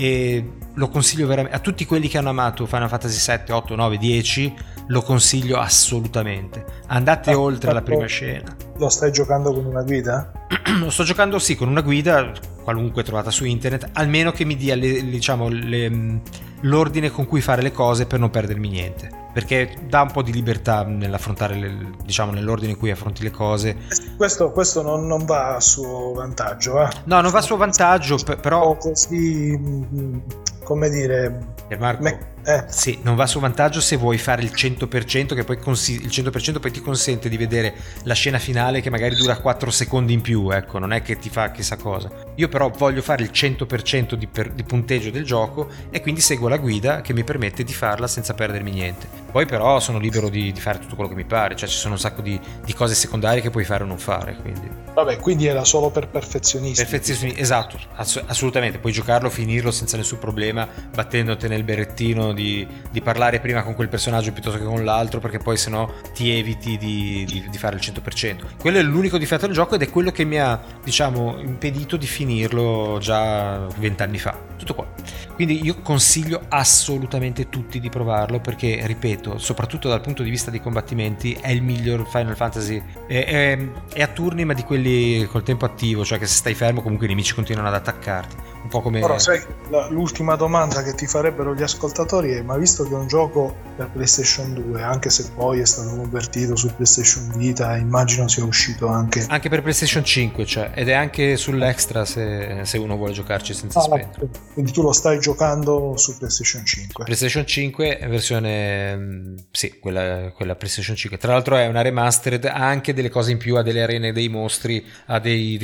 [0.00, 3.98] E lo consiglio veramente a tutti quelli che hanno amato Final Fantasy 7, 8, 9,
[3.98, 4.54] 10.
[4.86, 6.64] Lo consiglio assolutamente.
[6.86, 8.56] Andate ah, oltre la prima scena.
[8.78, 10.32] Lo stai giocando con una guida?
[10.80, 12.32] lo sto giocando sì, con una guida
[12.64, 16.20] qualunque trovata su internet, almeno che mi dia le, diciamo, le,
[16.62, 20.32] l'ordine con cui fare le cose per non perdermi niente perché dà un po' di
[20.32, 23.76] libertà nell'affrontare, le, diciamo, nell'ordine in cui affronti le cose.
[24.16, 26.88] Questo, questo non, non, va a suo vantaggio, eh?
[27.04, 28.76] No, non va a suo vantaggio, però...
[28.76, 30.18] Così, mm,
[30.64, 31.54] come dire...
[31.78, 32.64] Marco, me, eh.
[32.68, 36.10] Sì, non va a suo vantaggio se vuoi fare il 100%, che poi consi- il
[36.10, 37.74] 100% poi ti consente di vedere
[38.04, 41.30] la scena finale che magari dura 4 secondi in più, ecco, non è che ti
[41.30, 42.10] fa chissà cosa.
[42.36, 46.48] Io però voglio fare il 100% di, per- di punteggio del gioco e quindi seguo
[46.48, 49.20] la guida che mi permette di farla senza perdermi niente.
[49.30, 51.94] Poi però sono libero di, di fare tutto quello che mi pare, cioè ci sono
[51.94, 54.36] un sacco di, di, cose secondarie che puoi fare o non fare.
[54.40, 54.68] Quindi.
[54.92, 56.82] Vabbè, quindi era solo per perfezionisti.
[56.82, 58.78] Perfezionisti, esatto, ass- assolutamente.
[58.78, 63.88] Puoi giocarlo, finirlo senza nessun problema, battendoti nel berrettino di, di, parlare prima con quel
[63.88, 67.82] personaggio piuttosto che con l'altro, perché poi sennò ti eviti di, di, di, fare il
[67.82, 68.56] 100%.
[68.58, 72.06] Quello è l'unico difetto del gioco ed è quello che mi ha, diciamo, impedito di
[72.06, 74.36] finirlo già vent'anni fa.
[74.56, 74.86] Tutto qua.
[75.34, 80.60] Quindi io consiglio assolutamente tutti di provarlo perché, ripeto, soprattutto dal punto di vista dei
[80.60, 82.82] combattimenti, è il miglior Final Fantasy.
[83.06, 83.58] È, è,
[83.94, 87.06] è a turni, ma di quelli col tempo attivo, cioè che se stai fermo comunque
[87.06, 88.36] i nemici continuano ad attaccarti.
[88.62, 89.00] Un po' come...
[89.00, 89.42] Però sai,
[89.88, 93.90] l'ultima domanda che ti farebbero gli ascoltatori è, ma visto che è un gioco per
[93.90, 99.24] PlayStation 2, anche se poi è stato convertito su PlayStation Vita, immagino sia uscito anche...
[99.28, 103.78] Anche per PlayStation 5, cioè, ed è anche sull'extra se, se uno vuole giocarci senza
[103.78, 107.04] ah, spendere Quindi tu lo stai giocando su PlayStation 5.
[107.04, 111.16] PlayStation 5 versione mm, sì, quella, quella PlayStation 5.
[111.16, 114.28] Tra l'altro è una remastered, ha anche delle cose in più, ha delle arene dei
[114.28, 115.56] mostri, ha dei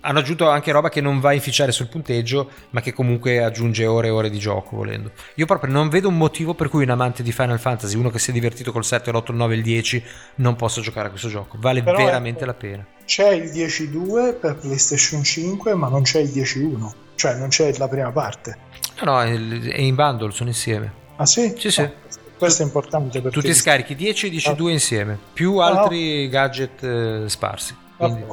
[0.00, 3.86] hanno aggiunto anche roba che non va a inficiare sul punteggio, ma che comunque aggiunge
[3.86, 5.12] ore e ore di gioco volendo.
[5.34, 8.18] Io proprio non vedo un motivo per cui un amante di Final Fantasy, uno che
[8.18, 10.04] si è divertito col 7, l'8, il 9 e il 10,
[10.36, 11.56] non possa giocare a questo gioco.
[11.60, 12.86] Vale Però veramente ecco, la pena.
[13.04, 17.88] C'è il 10.2 per PlayStation 5, ma non c'è il 10.1, cioè non c'è la
[17.88, 18.56] prima parte.
[19.02, 20.92] No, no, è in bundle, sono insieme.
[21.16, 21.54] Ah sì?
[21.58, 21.82] Sì, sì.
[21.82, 21.92] Oh,
[22.38, 23.38] questo è importante perché...
[23.38, 24.70] Tu ti scarichi 10 e 10.2 ah.
[24.70, 26.30] insieme, più altri ah, no.
[26.30, 27.76] gadget eh, sparsi.
[27.96, 28.24] Quindi...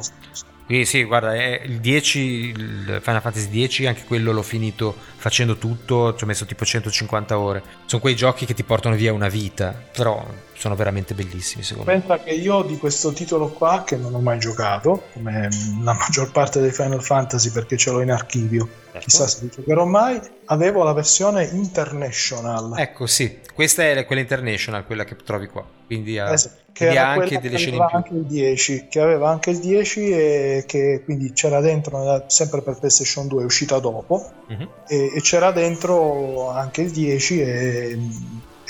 [0.70, 6.14] Ah, sì, guarda, il 10, il Final Fantasy 10, anche quello l'ho finito facendo tutto,
[6.14, 7.62] ci ho messo tipo 150 ore.
[7.86, 12.08] Sono quei giochi che ti portano via una vita, però sono veramente bellissimi secondo Pensa
[12.08, 12.16] me.
[12.16, 15.48] Pensa che io di questo titolo qua, che non ho mai giocato, come
[15.82, 18.98] la maggior parte dei Final Fantasy perché ce l'ho in archivio, certo.
[18.98, 22.74] chissà se li giocherò mai, avevo la versione International.
[22.76, 26.32] Ecco sì, questa è quella International, quella che trovi qua, quindi ha...
[26.32, 27.96] Esatto che ha anche delle scene in più.
[27.96, 32.78] Anche il 10, che aveva anche il 10 e che quindi c'era dentro, sempre per
[32.78, 34.68] PlayStation 2, è uscita dopo, uh-huh.
[34.86, 37.98] e, e, c'era dentro anche il 10 e,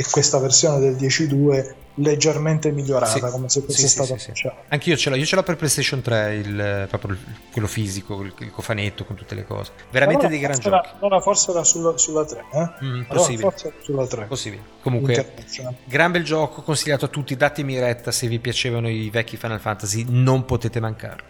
[0.00, 4.48] e questa versione del 10.2 leggermente migliorata, sì, come se fosse sì, stato sì, sì,
[4.68, 7.18] Anche io ce l'ho, io ce l'ho per PlayStation 3, il, proprio il,
[7.50, 9.72] quello fisico, il, il, cofanetto con tutte le cose.
[9.90, 10.68] Veramente allora, dei gran giochi.
[10.68, 12.84] Era, allora forse era sulla, sulla 3, eh?
[12.84, 13.42] Mm, possibile.
[13.42, 14.24] Allora, forse sulla 3.
[14.26, 14.62] Possibile.
[14.82, 15.32] Comunque,
[15.82, 20.04] gran bel gioco, consigliato a tutti, datemi retta se vi piacevano i vecchi Final Fantasy,
[20.06, 21.24] non potete mancare.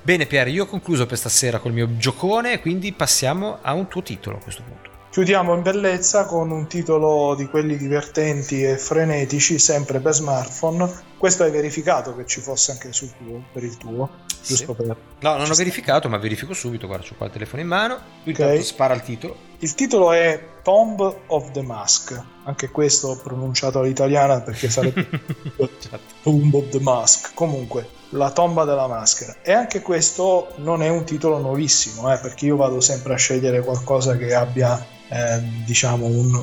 [0.00, 4.02] Bene Pier, io ho concluso per stasera col mio giocone, quindi passiamo a un tuo
[4.02, 4.94] titolo a questo punto.
[5.16, 10.92] Chiudiamo in bellezza con un titolo di quelli divertenti e frenetici, sempre per smartphone.
[11.16, 14.10] Questo hai verificato che ci fosse anche sul tuo, per il tuo?
[14.44, 14.94] Giusto per...
[15.20, 16.86] No, non ho verificato, ma verifico subito.
[16.86, 17.98] Guarda, ho qua il telefono in mano.
[18.24, 18.62] Qui okay.
[18.62, 19.36] spara il titolo.
[19.60, 22.22] Il titolo è Tomb of the Mask.
[22.44, 25.08] Anche questo pronunciato all'italiana perché sarebbe
[25.80, 25.98] certo.
[26.24, 27.32] Tomb of the Mask.
[27.32, 29.36] Comunque, la tomba della maschera.
[29.40, 33.62] E anche questo non è un titolo nuovissimo, eh, perché io vado sempre a scegliere
[33.62, 36.34] qualcosa che abbia eh, diciamo un,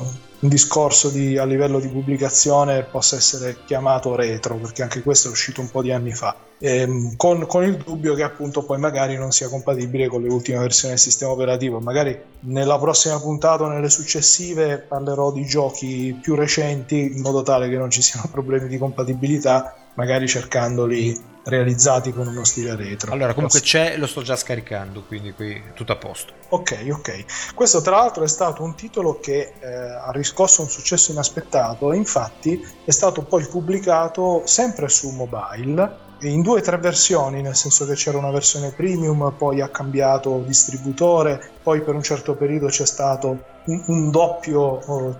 [0.44, 5.30] un discorso di, a livello di pubblicazione possa essere chiamato retro, perché anche questo è
[5.30, 9.16] uscito un po' di anni fa, ehm, con, con, il dubbio che appunto poi magari
[9.16, 11.80] non sia compatibile con le ultime versioni del sistema operativo.
[11.80, 17.70] Magari nella prossima puntata o nelle successive parlerò di giochi più recenti in modo tale
[17.70, 23.12] che non ci siano problemi di compatibilità, magari cercandoli realizzati con uno stile retro.
[23.12, 26.32] Allora, comunque c'è, lo sto già scaricando, quindi qui tutto a posto.
[26.48, 27.52] Ok, ok.
[27.54, 32.64] Questo tra l'altro è stato un titolo che eh, ha riscosso un successo inaspettato, infatti
[32.84, 37.94] è stato poi pubblicato sempre su mobile in due o tre versioni, nel senso che
[37.94, 43.38] c'era una versione premium, poi ha cambiato distributore, poi per un certo periodo c'è stato
[43.64, 45.16] un, un doppio,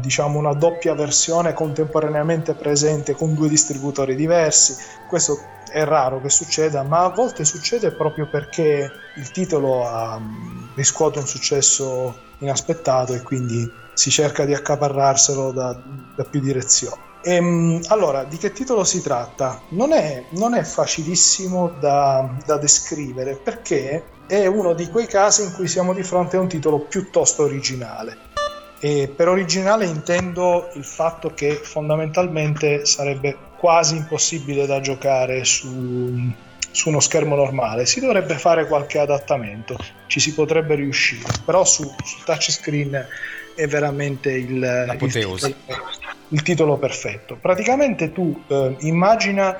[0.00, 4.76] diciamo una doppia versione contemporaneamente presente con due distributori diversi.
[5.08, 5.38] Questo
[5.70, 10.20] è raro che succeda, ma a volte succede proprio perché il titolo ha,
[10.74, 15.76] riscuote un successo inaspettato e quindi si cerca di accaparrarselo da,
[16.14, 17.07] da più direzioni.
[17.28, 19.60] Ehm, allora, di che titolo si tratta?
[19.70, 25.52] Non è, non è facilissimo da, da, descrivere perché è uno di quei casi in
[25.52, 28.16] cui siamo di fronte a un titolo piuttosto originale.
[28.80, 36.32] E per originale intendo il fatto che fondamentalmente sarebbe quasi impossibile da giocare su,
[36.70, 37.84] su uno schermo normale.
[37.84, 39.76] Si dovrebbe fare qualche adattamento,
[40.06, 43.06] ci si potrebbe riuscire, però su, su touchscreen
[43.54, 45.36] è veramente il, il titolo,
[46.28, 47.36] il, titolo, perfetto.
[47.40, 49.56] Praticamente tu eh, immagina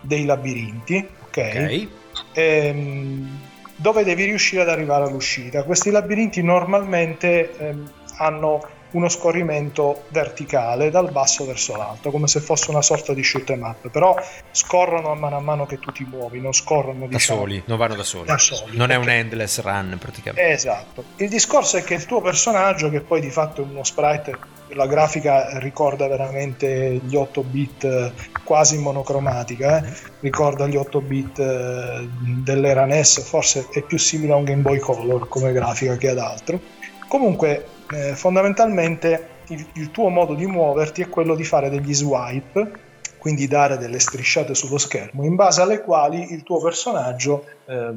[0.00, 1.28] dei labirinti, ok?
[1.30, 1.88] okay.
[2.32, 3.40] Ehm,
[3.76, 5.62] dove devi riuscire ad arrivare all'uscita.
[5.62, 12.70] Questi labirinti normalmente ehm, hanno uno scorrimento verticale dal basso verso l'alto, come se fosse
[12.70, 14.16] una sorta di shoot em up, però
[14.50, 17.78] scorrono a mano a mano che tu ti muovi, non scorrono da diciamo, soli, non
[17.78, 18.26] vanno da soli.
[18.26, 20.50] Da soli non è un endless run praticamente.
[20.52, 21.04] Esatto.
[21.16, 24.86] Il discorso è che il tuo personaggio, che poi di fatto è uno sprite, la
[24.86, 28.12] grafica ricorda veramente gli 8 bit
[28.44, 29.92] quasi monocromatica, eh?
[30.20, 34.78] ricorda gli 8 bit eh, dell'era NES, forse è più simile a un Game Boy
[34.78, 36.60] Color come grafica che ad altro.
[37.08, 42.84] Comunque eh, fondamentalmente il, il, tuo modo di muoverti è quello di fare degli swipe,
[43.18, 47.90] quindi dare delle strisciate sullo schermo, in base alle quali il tuo personaggio eh,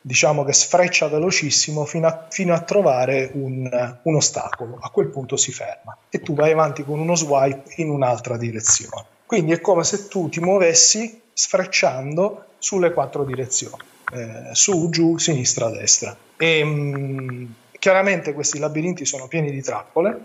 [0.00, 4.78] diciamo che sfreccia velocissimo fino a, fino a trovare un, un ostacolo.
[4.80, 9.04] A quel punto si ferma e tu vai avanti con uno swipe in un'altra direzione.
[9.26, 13.82] Quindi è come se tu ti muovessi sfrecciando sulle quattro direzioni,
[14.12, 16.16] eh, su, giù, sinistra, destra.
[16.36, 20.18] E, mh, chiaramente questi labirinti sono pieni di trappole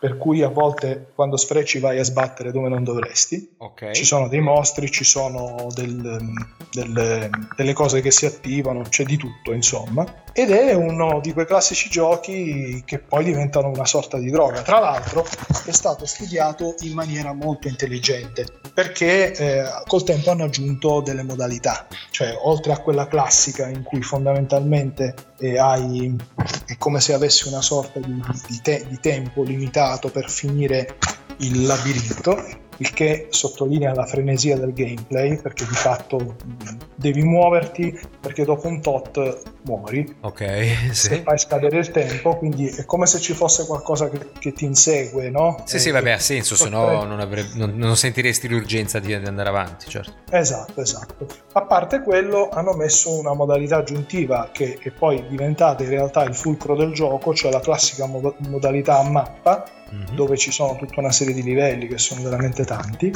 [0.00, 3.54] per cui a volte quando sfrecci vai a sbattere dove non dovresti.
[3.58, 3.94] Okay.
[3.94, 6.18] Ci sono dei mostri, ci sono del,
[6.72, 10.04] delle, delle, cose che si attivano, c'è di tutto insomma.
[10.32, 14.62] Ed è uno di quei classici giochi che poi diventano una sorta di droga.
[14.62, 15.26] Tra l'altro
[15.64, 21.86] è stato studiato in maniera molto intelligente perché eh, col tempo hanno aggiunto delle modalità,
[22.10, 26.14] cioè oltre a quella classica in cui fondamentalmente eh, hai,
[26.66, 30.96] è come se avessi una sorta di, di, te, di tempo limitato per finire
[31.38, 36.36] il labirinto il che sottolinea la frenesia del gameplay perché di fatto
[36.94, 40.94] devi muoverti perché dopo un tot muori ok sì.
[40.94, 44.64] se fai scadere il tempo quindi è come se ci fosse qualcosa che, che ti
[44.64, 45.62] insegue no?
[45.66, 49.26] sì e sì vabbè ha senso se no non, non, non, sentiresti l'urgenza di, di
[49.26, 54.90] andare avanti certo esatto esatto a parte quello hanno messo una modalità aggiuntiva che è
[54.90, 59.64] poi diventata in realtà il fulcro del gioco cioè la classica mod- modalità a mappa
[59.94, 60.14] mm-hmm.
[60.14, 63.12] dove ci sono tutta una serie di livelli che sono veramente tanti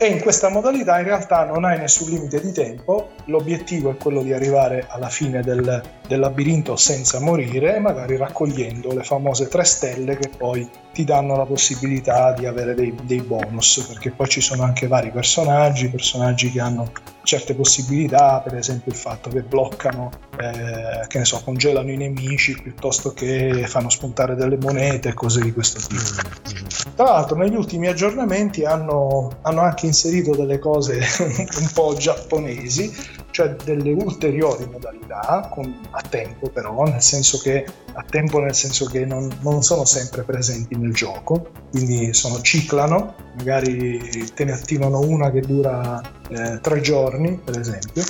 [0.00, 4.22] e in questa modalità in realtà non hai nessun limite di tempo, l'obiettivo è quello
[4.22, 9.64] di arrivare alla fine del, del labirinto senza morire e magari raccogliendo le famose tre
[9.64, 14.40] stelle che poi ti danno la possibilità di avere dei, dei bonus, perché poi ci
[14.40, 16.90] sono anche vari personaggi, personaggi che hanno
[17.22, 22.60] certe possibilità, per esempio il fatto che bloccano, eh, che ne so, congelano i nemici
[22.60, 26.96] piuttosto che fanno spuntare delle monete, cose di questo tipo.
[26.96, 30.98] Tra l'altro negli ultimi aggiornamenti hanno, hanno anche inserito delle cose
[31.60, 32.92] un po' giapponesi,
[33.38, 38.86] cioè delle ulteriori modalità con, a tempo però, nel senso che a tempo nel senso
[38.86, 44.98] che non, non sono sempre presenti nel gioco, quindi sono ciclano, magari te ne attivano
[44.98, 48.02] una che dura eh, tre giorni per esempio.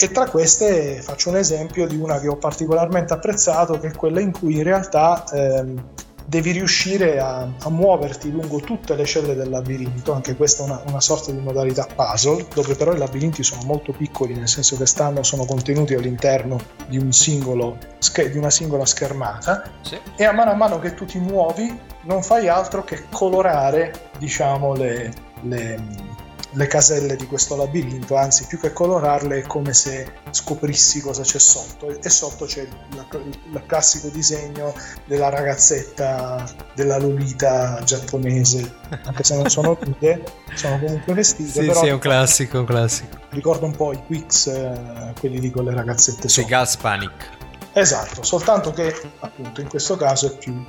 [0.00, 4.20] E tra queste faccio un esempio di una che ho particolarmente apprezzato che è quella
[4.20, 5.84] in cui in realtà ehm,
[6.24, 10.82] devi riuscire a, a, muoverti lungo tutte le celle del labirinto, anche questa è una,
[10.86, 14.86] una, sorta di modalità puzzle, dove però i labirinti sono molto piccoli, nel senso che
[14.86, 16.58] stanno, sono contenuti all'interno
[16.88, 17.78] di, un singolo,
[18.30, 19.98] di una singola schermata, sì.
[20.16, 24.74] e a mano a mano che tu ti muovi non fai altro che colorare, diciamo,
[24.74, 25.12] le,
[25.42, 25.78] le
[26.54, 31.38] le caselle di questo labirinto, anzi più che colorarle è come se scoprissi cosa c'è
[31.38, 34.74] sotto e sotto c'è il, classico disegno
[35.04, 36.44] della ragazzetta
[36.74, 38.74] della Lolita giapponese,
[39.04, 40.22] anche se non sono nude,
[40.54, 41.50] sono comunque vestite.
[41.50, 43.18] Sì, però sì, è un classico, un classico.
[43.30, 46.46] Ricorda un po' i Quicks, eh, quelli lì con le ragazzette sotto.
[46.46, 47.30] Gas Panic.
[47.72, 50.64] Esatto, soltanto che appunto in questo caso è più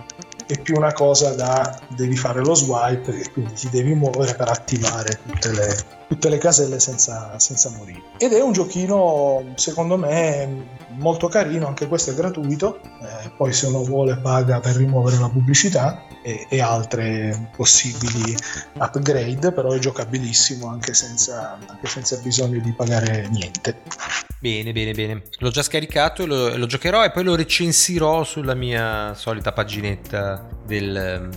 [0.47, 4.49] è più una cosa da devi fare lo swipe e quindi ti devi muovere per
[4.49, 5.75] attivare tutte le,
[6.07, 8.01] tutte le caselle senza, senza, morire.
[8.17, 13.67] Ed è un giochino, secondo me, molto carino, anche questo è gratuito, eh, poi se
[13.67, 18.35] uno vuole paga per rimuovere la pubblicità e, e, altre possibili
[18.73, 23.81] upgrade, però è giocabilissimo anche senza, anche senza bisogno di pagare niente.
[24.39, 25.23] Bene, bene, bene.
[25.39, 31.29] L'ho già scaricato, lo, lo giocherò e poi lo recensirò sulla mia solita paginetta del,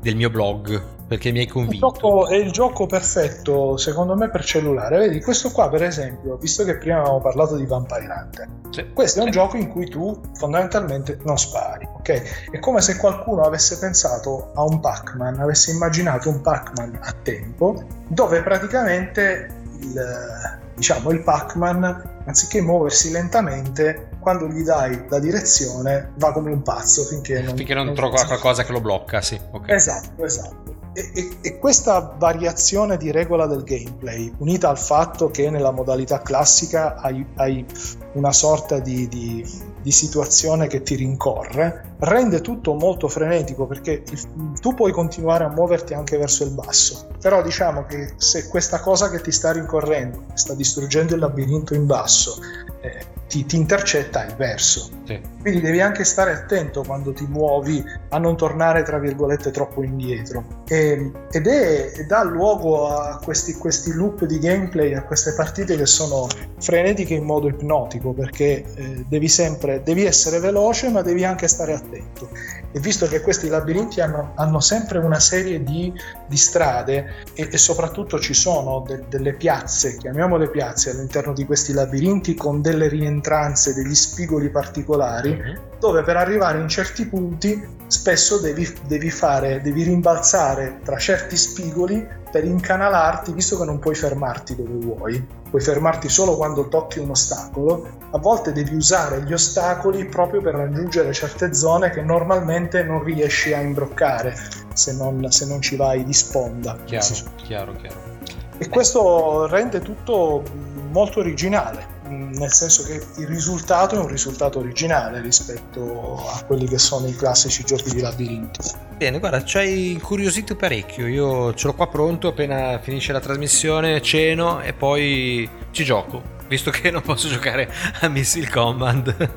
[0.00, 2.26] del mio blog perché mi hai convinto.
[2.26, 4.96] È il gioco perfetto, secondo me, per cellulare.
[4.96, 8.92] Vedi, questo qua, per esempio, visto che prima avevamo parlato di Vampire Hunter, sì.
[8.94, 12.50] questo è un gioco in cui tu fondamentalmente non spari, ok?
[12.50, 17.82] È come se qualcuno avesse pensato a un Pac-Man, avesse immaginato un Pac-Man a tempo,
[18.08, 19.50] dove praticamente
[19.80, 26.62] il diciamo il Pac-Man anziché muoversi lentamente quando gli dai la direzione va come un
[26.62, 29.76] pazzo finché non, finché non, non trova qualcosa che lo blocca sì okay.
[29.76, 35.48] esatto esatto e, e, e, questa variazione di regola del gameplay, unita al fatto che
[35.48, 37.64] nella modalità classica hai, hai
[38.12, 39.42] una sorta di, di,
[39.80, 45.48] di, situazione che ti rincorre, rende tutto molto frenetico perché il, tu puoi continuare a
[45.48, 47.08] muoverti anche verso il basso.
[47.18, 51.86] Però diciamo che se questa cosa che ti sta rincorrendo sta distruggendo il labirinto in
[51.86, 52.36] basso,
[52.82, 54.90] eh, ti, ti, intercetta il verso.
[55.06, 55.18] Sì.
[55.40, 60.44] Quindi devi anche stare attento quando ti muovi a non tornare, tra virgolette, troppo indietro.
[60.68, 65.86] E, ed è, dà luogo a questi, questi, loop di gameplay, a queste partite che
[65.86, 66.26] sono
[66.58, 71.72] frenetiche in modo ipnotico, perché eh, devi sempre, devi essere veloce, ma devi anche stare
[71.72, 72.28] attento.
[72.70, 75.90] E visto che questi labirinti hanno, hanno sempre una serie di,
[76.26, 81.72] di strade e, e, soprattutto ci sono de, delle piazze, chiamiamole piazze, all'interno di questi
[81.72, 85.56] labirinti con delle rientrate entranze, degli spigoli particolari, mm-hmm.
[85.78, 92.06] dove per arrivare in certi punti spesso devi, devi, fare, devi rimbalzare tra certi spigoli
[92.30, 97.10] per incanalarti, visto che non puoi fermarti dove vuoi, puoi fermarti solo quando tocchi un
[97.10, 103.04] ostacolo, a volte devi usare gli ostacoli proprio per raggiungere certe zone che normalmente non
[103.04, 104.34] riesci a imbroccare
[104.72, 106.78] se non, se non ci vai di sponda.
[106.84, 108.10] Chiaro, chiaro, chiaro.
[108.56, 110.42] E questo rende tutto
[110.90, 116.78] molto originale, nel senso che il risultato è un risultato originale rispetto a quelli che
[116.78, 118.60] sono i classici giochi di labirinto.
[118.96, 121.06] Bene, guarda, ci hai incuriosito parecchio.
[121.06, 126.70] Io ce l'ho qua pronto appena finisce la trasmissione, ceno e poi ci gioco visto
[126.70, 129.30] che non posso giocare a Missile Command.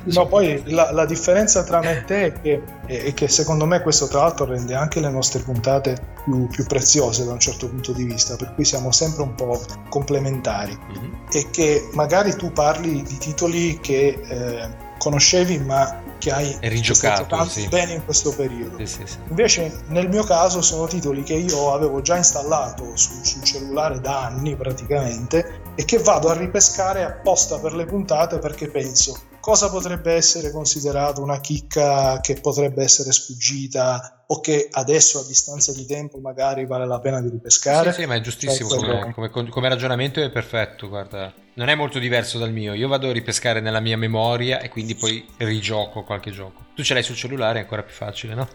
[0.04, 3.82] no, poi la, la, differenza tra me e te è che, è che, secondo me
[3.82, 7.92] questo tra l'altro rende anche le nostre puntate più, più, preziose da un certo punto
[7.92, 10.76] di vista, per cui siamo sempre un po' complementari.
[10.76, 11.12] Mm-hmm.
[11.32, 14.68] E che magari tu parli di titoli che eh,
[14.98, 17.68] conoscevi ma che hai rigiocato sì.
[17.68, 18.76] bene in questo periodo.
[18.84, 23.42] Sì, sì, Invece nel mio caso sono titoli che io avevo già installato sul, sul
[23.44, 29.16] cellulare da anni praticamente e che vado a ripescare apposta per le puntate perché penso
[29.40, 35.72] cosa potrebbe essere considerato una chicca che potrebbe essere sfuggita o che adesso a distanza
[35.72, 37.92] di tempo magari vale la pena di ripescare.
[37.92, 41.32] Sì, sì ma è giustissimo, cioè, come, come, come, ragionamento è perfetto, guarda.
[41.54, 44.94] Non è molto diverso dal mio, io vado a ripescare nella mia memoria e quindi
[44.94, 46.66] poi rigioco qualche gioco.
[46.74, 48.48] Tu ce l'hai sul cellulare, è ancora più facile, no?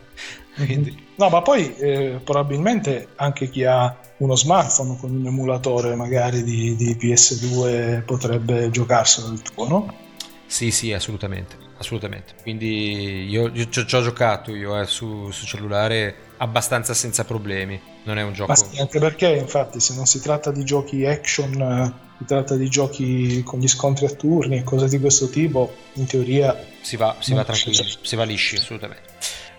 [0.56, 1.08] Quindi...
[1.16, 6.76] No, ma poi eh, probabilmente anche chi ha uno smartphone con un emulatore magari di,
[6.76, 9.98] di PS2 potrebbe giocarselo il tuo, no?
[10.46, 12.34] Sì, sì, assolutamente, assolutamente.
[12.42, 17.80] Quindi io, io ci ho giocato io eh, su, su, cellulare abbastanza senza problemi.
[18.04, 18.56] Non è un gioco.
[18.56, 22.70] Sì, anche perché, infatti, se non si tratta di giochi action, eh, si tratta di
[22.70, 26.58] giochi con gli scontri a turni e cose di questo tipo, in teoria.
[26.82, 29.13] Si va, si va tranquilli, si va lisci, assolutamente.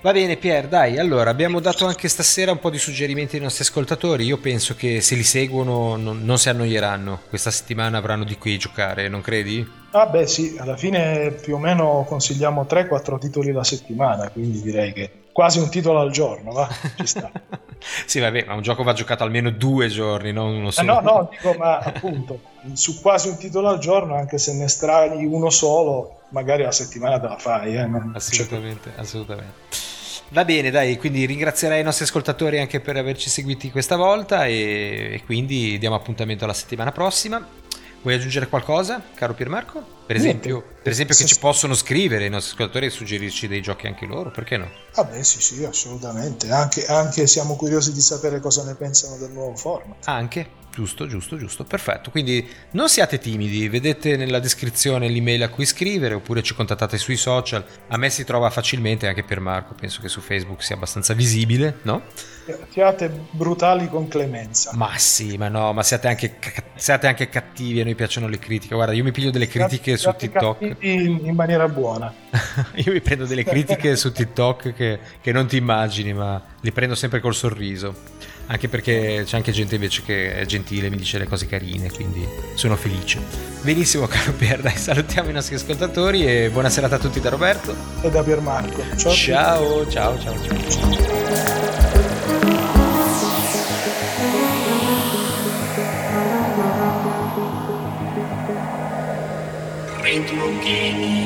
[0.04, 3.62] Va bene Pier, dai, allora abbiamo dato anche stasera un po' di suggerimenti ai nostri
[3.62, 8.36] ascoltatori, io penso che se li seguono non, non si annoieranno, questa settimana avranno di
[8.36, 9.66] qui giocare, non credi?
[9.92, 14.92] Ah beh sì, alla fine più o meno consigliamo 3-4 titoli la settimana, quindi direi
[14.92, 16.68] che quasi un titolo al giorno, va?
[16.96, 17.30] Ci sta.
[18.04, 20.86] sì, vabbè, ma un gioco va giocato almeno due giorni, non uno solo.
[20.86, 22.40] Eh no, no, dico, ma appunto,
[22.74, 27.18] su quasi un titolo al giorno, anche se ne estrai uno solo, magari la settimana
[27.18, 27.88] te la fai, eh?
[28.12, 29.92] Assolutamente, assolutamente.
[30.30, 35.10] Va bene, dai, quindi ringrazierei i nostri ascoltatori anche per averci seguiti questa volta e,
[35.12, 37.46] e quindi diamo appuntamento alla settimana prossima.
[38.02, 39.82] Vuoi aggiungere qualcosa, caro Piermarco?
[40.06, 43.86] Per esempio, per esempio che ci possono scrivere i nostri ascoltatori e suggerirci dei giochi
[43.86, 44.70] anche loro, perché no?
[44.96, 49.30] Ah beh sì sì, assolutamente, anche, anche siamo curiosi di sapere cosa ne pensano del
[49.30, 50.06] nuovo format.
[50.06, 52.10] Anche, Giusto, giusto, giusto, perfetto.
[52.10, 57.16] Quindi non siate timidi, vedete nella descrizione l'email a cui scrivere oppure ci contattate sui
[57.16, 57.64] social.
[57.86, 61.78] A me si trova facilmente anche per Marco, penso che su Facebook sia abbastanza visibile,
[61.82, 62.02] no?
[62.70, 64.72] Siate brutali con clemenza.
[64.74, 66.38] Ma sì, ma no, ma siate anche,
[66.74, 68.74] siate anche cattivi, a noi piacciono le critiche.
[68.74, 70.76] Guarda, io mi piglio delle critiche siate, su TikTok.
[70.80, 72.12] In, in, maniera buona.
[72.74, 76.96] io mi prendo delle critiche su TikTok che, che non ti immagini, ma li prendo
[76.96, 78.13] sempre col sorriso
[78.46, 82.26] anche perché c'è anche gente invece che è gentile, mi dice le cose carine, quindi
[82.54, 83.20] sono felice.
[83.62, 87.74] Benissimo, caro Pier, dai, salutiamo i nostri ascoltatori e buona serata a tutti da Roberto
[88.02, 88.82] e da Piermarco.
[88.96, 90.36] Ciao, ciao, ciao, ciao.
[90.38, 91.14] ciao.
[100.02, 101.23] Retro Gaming Live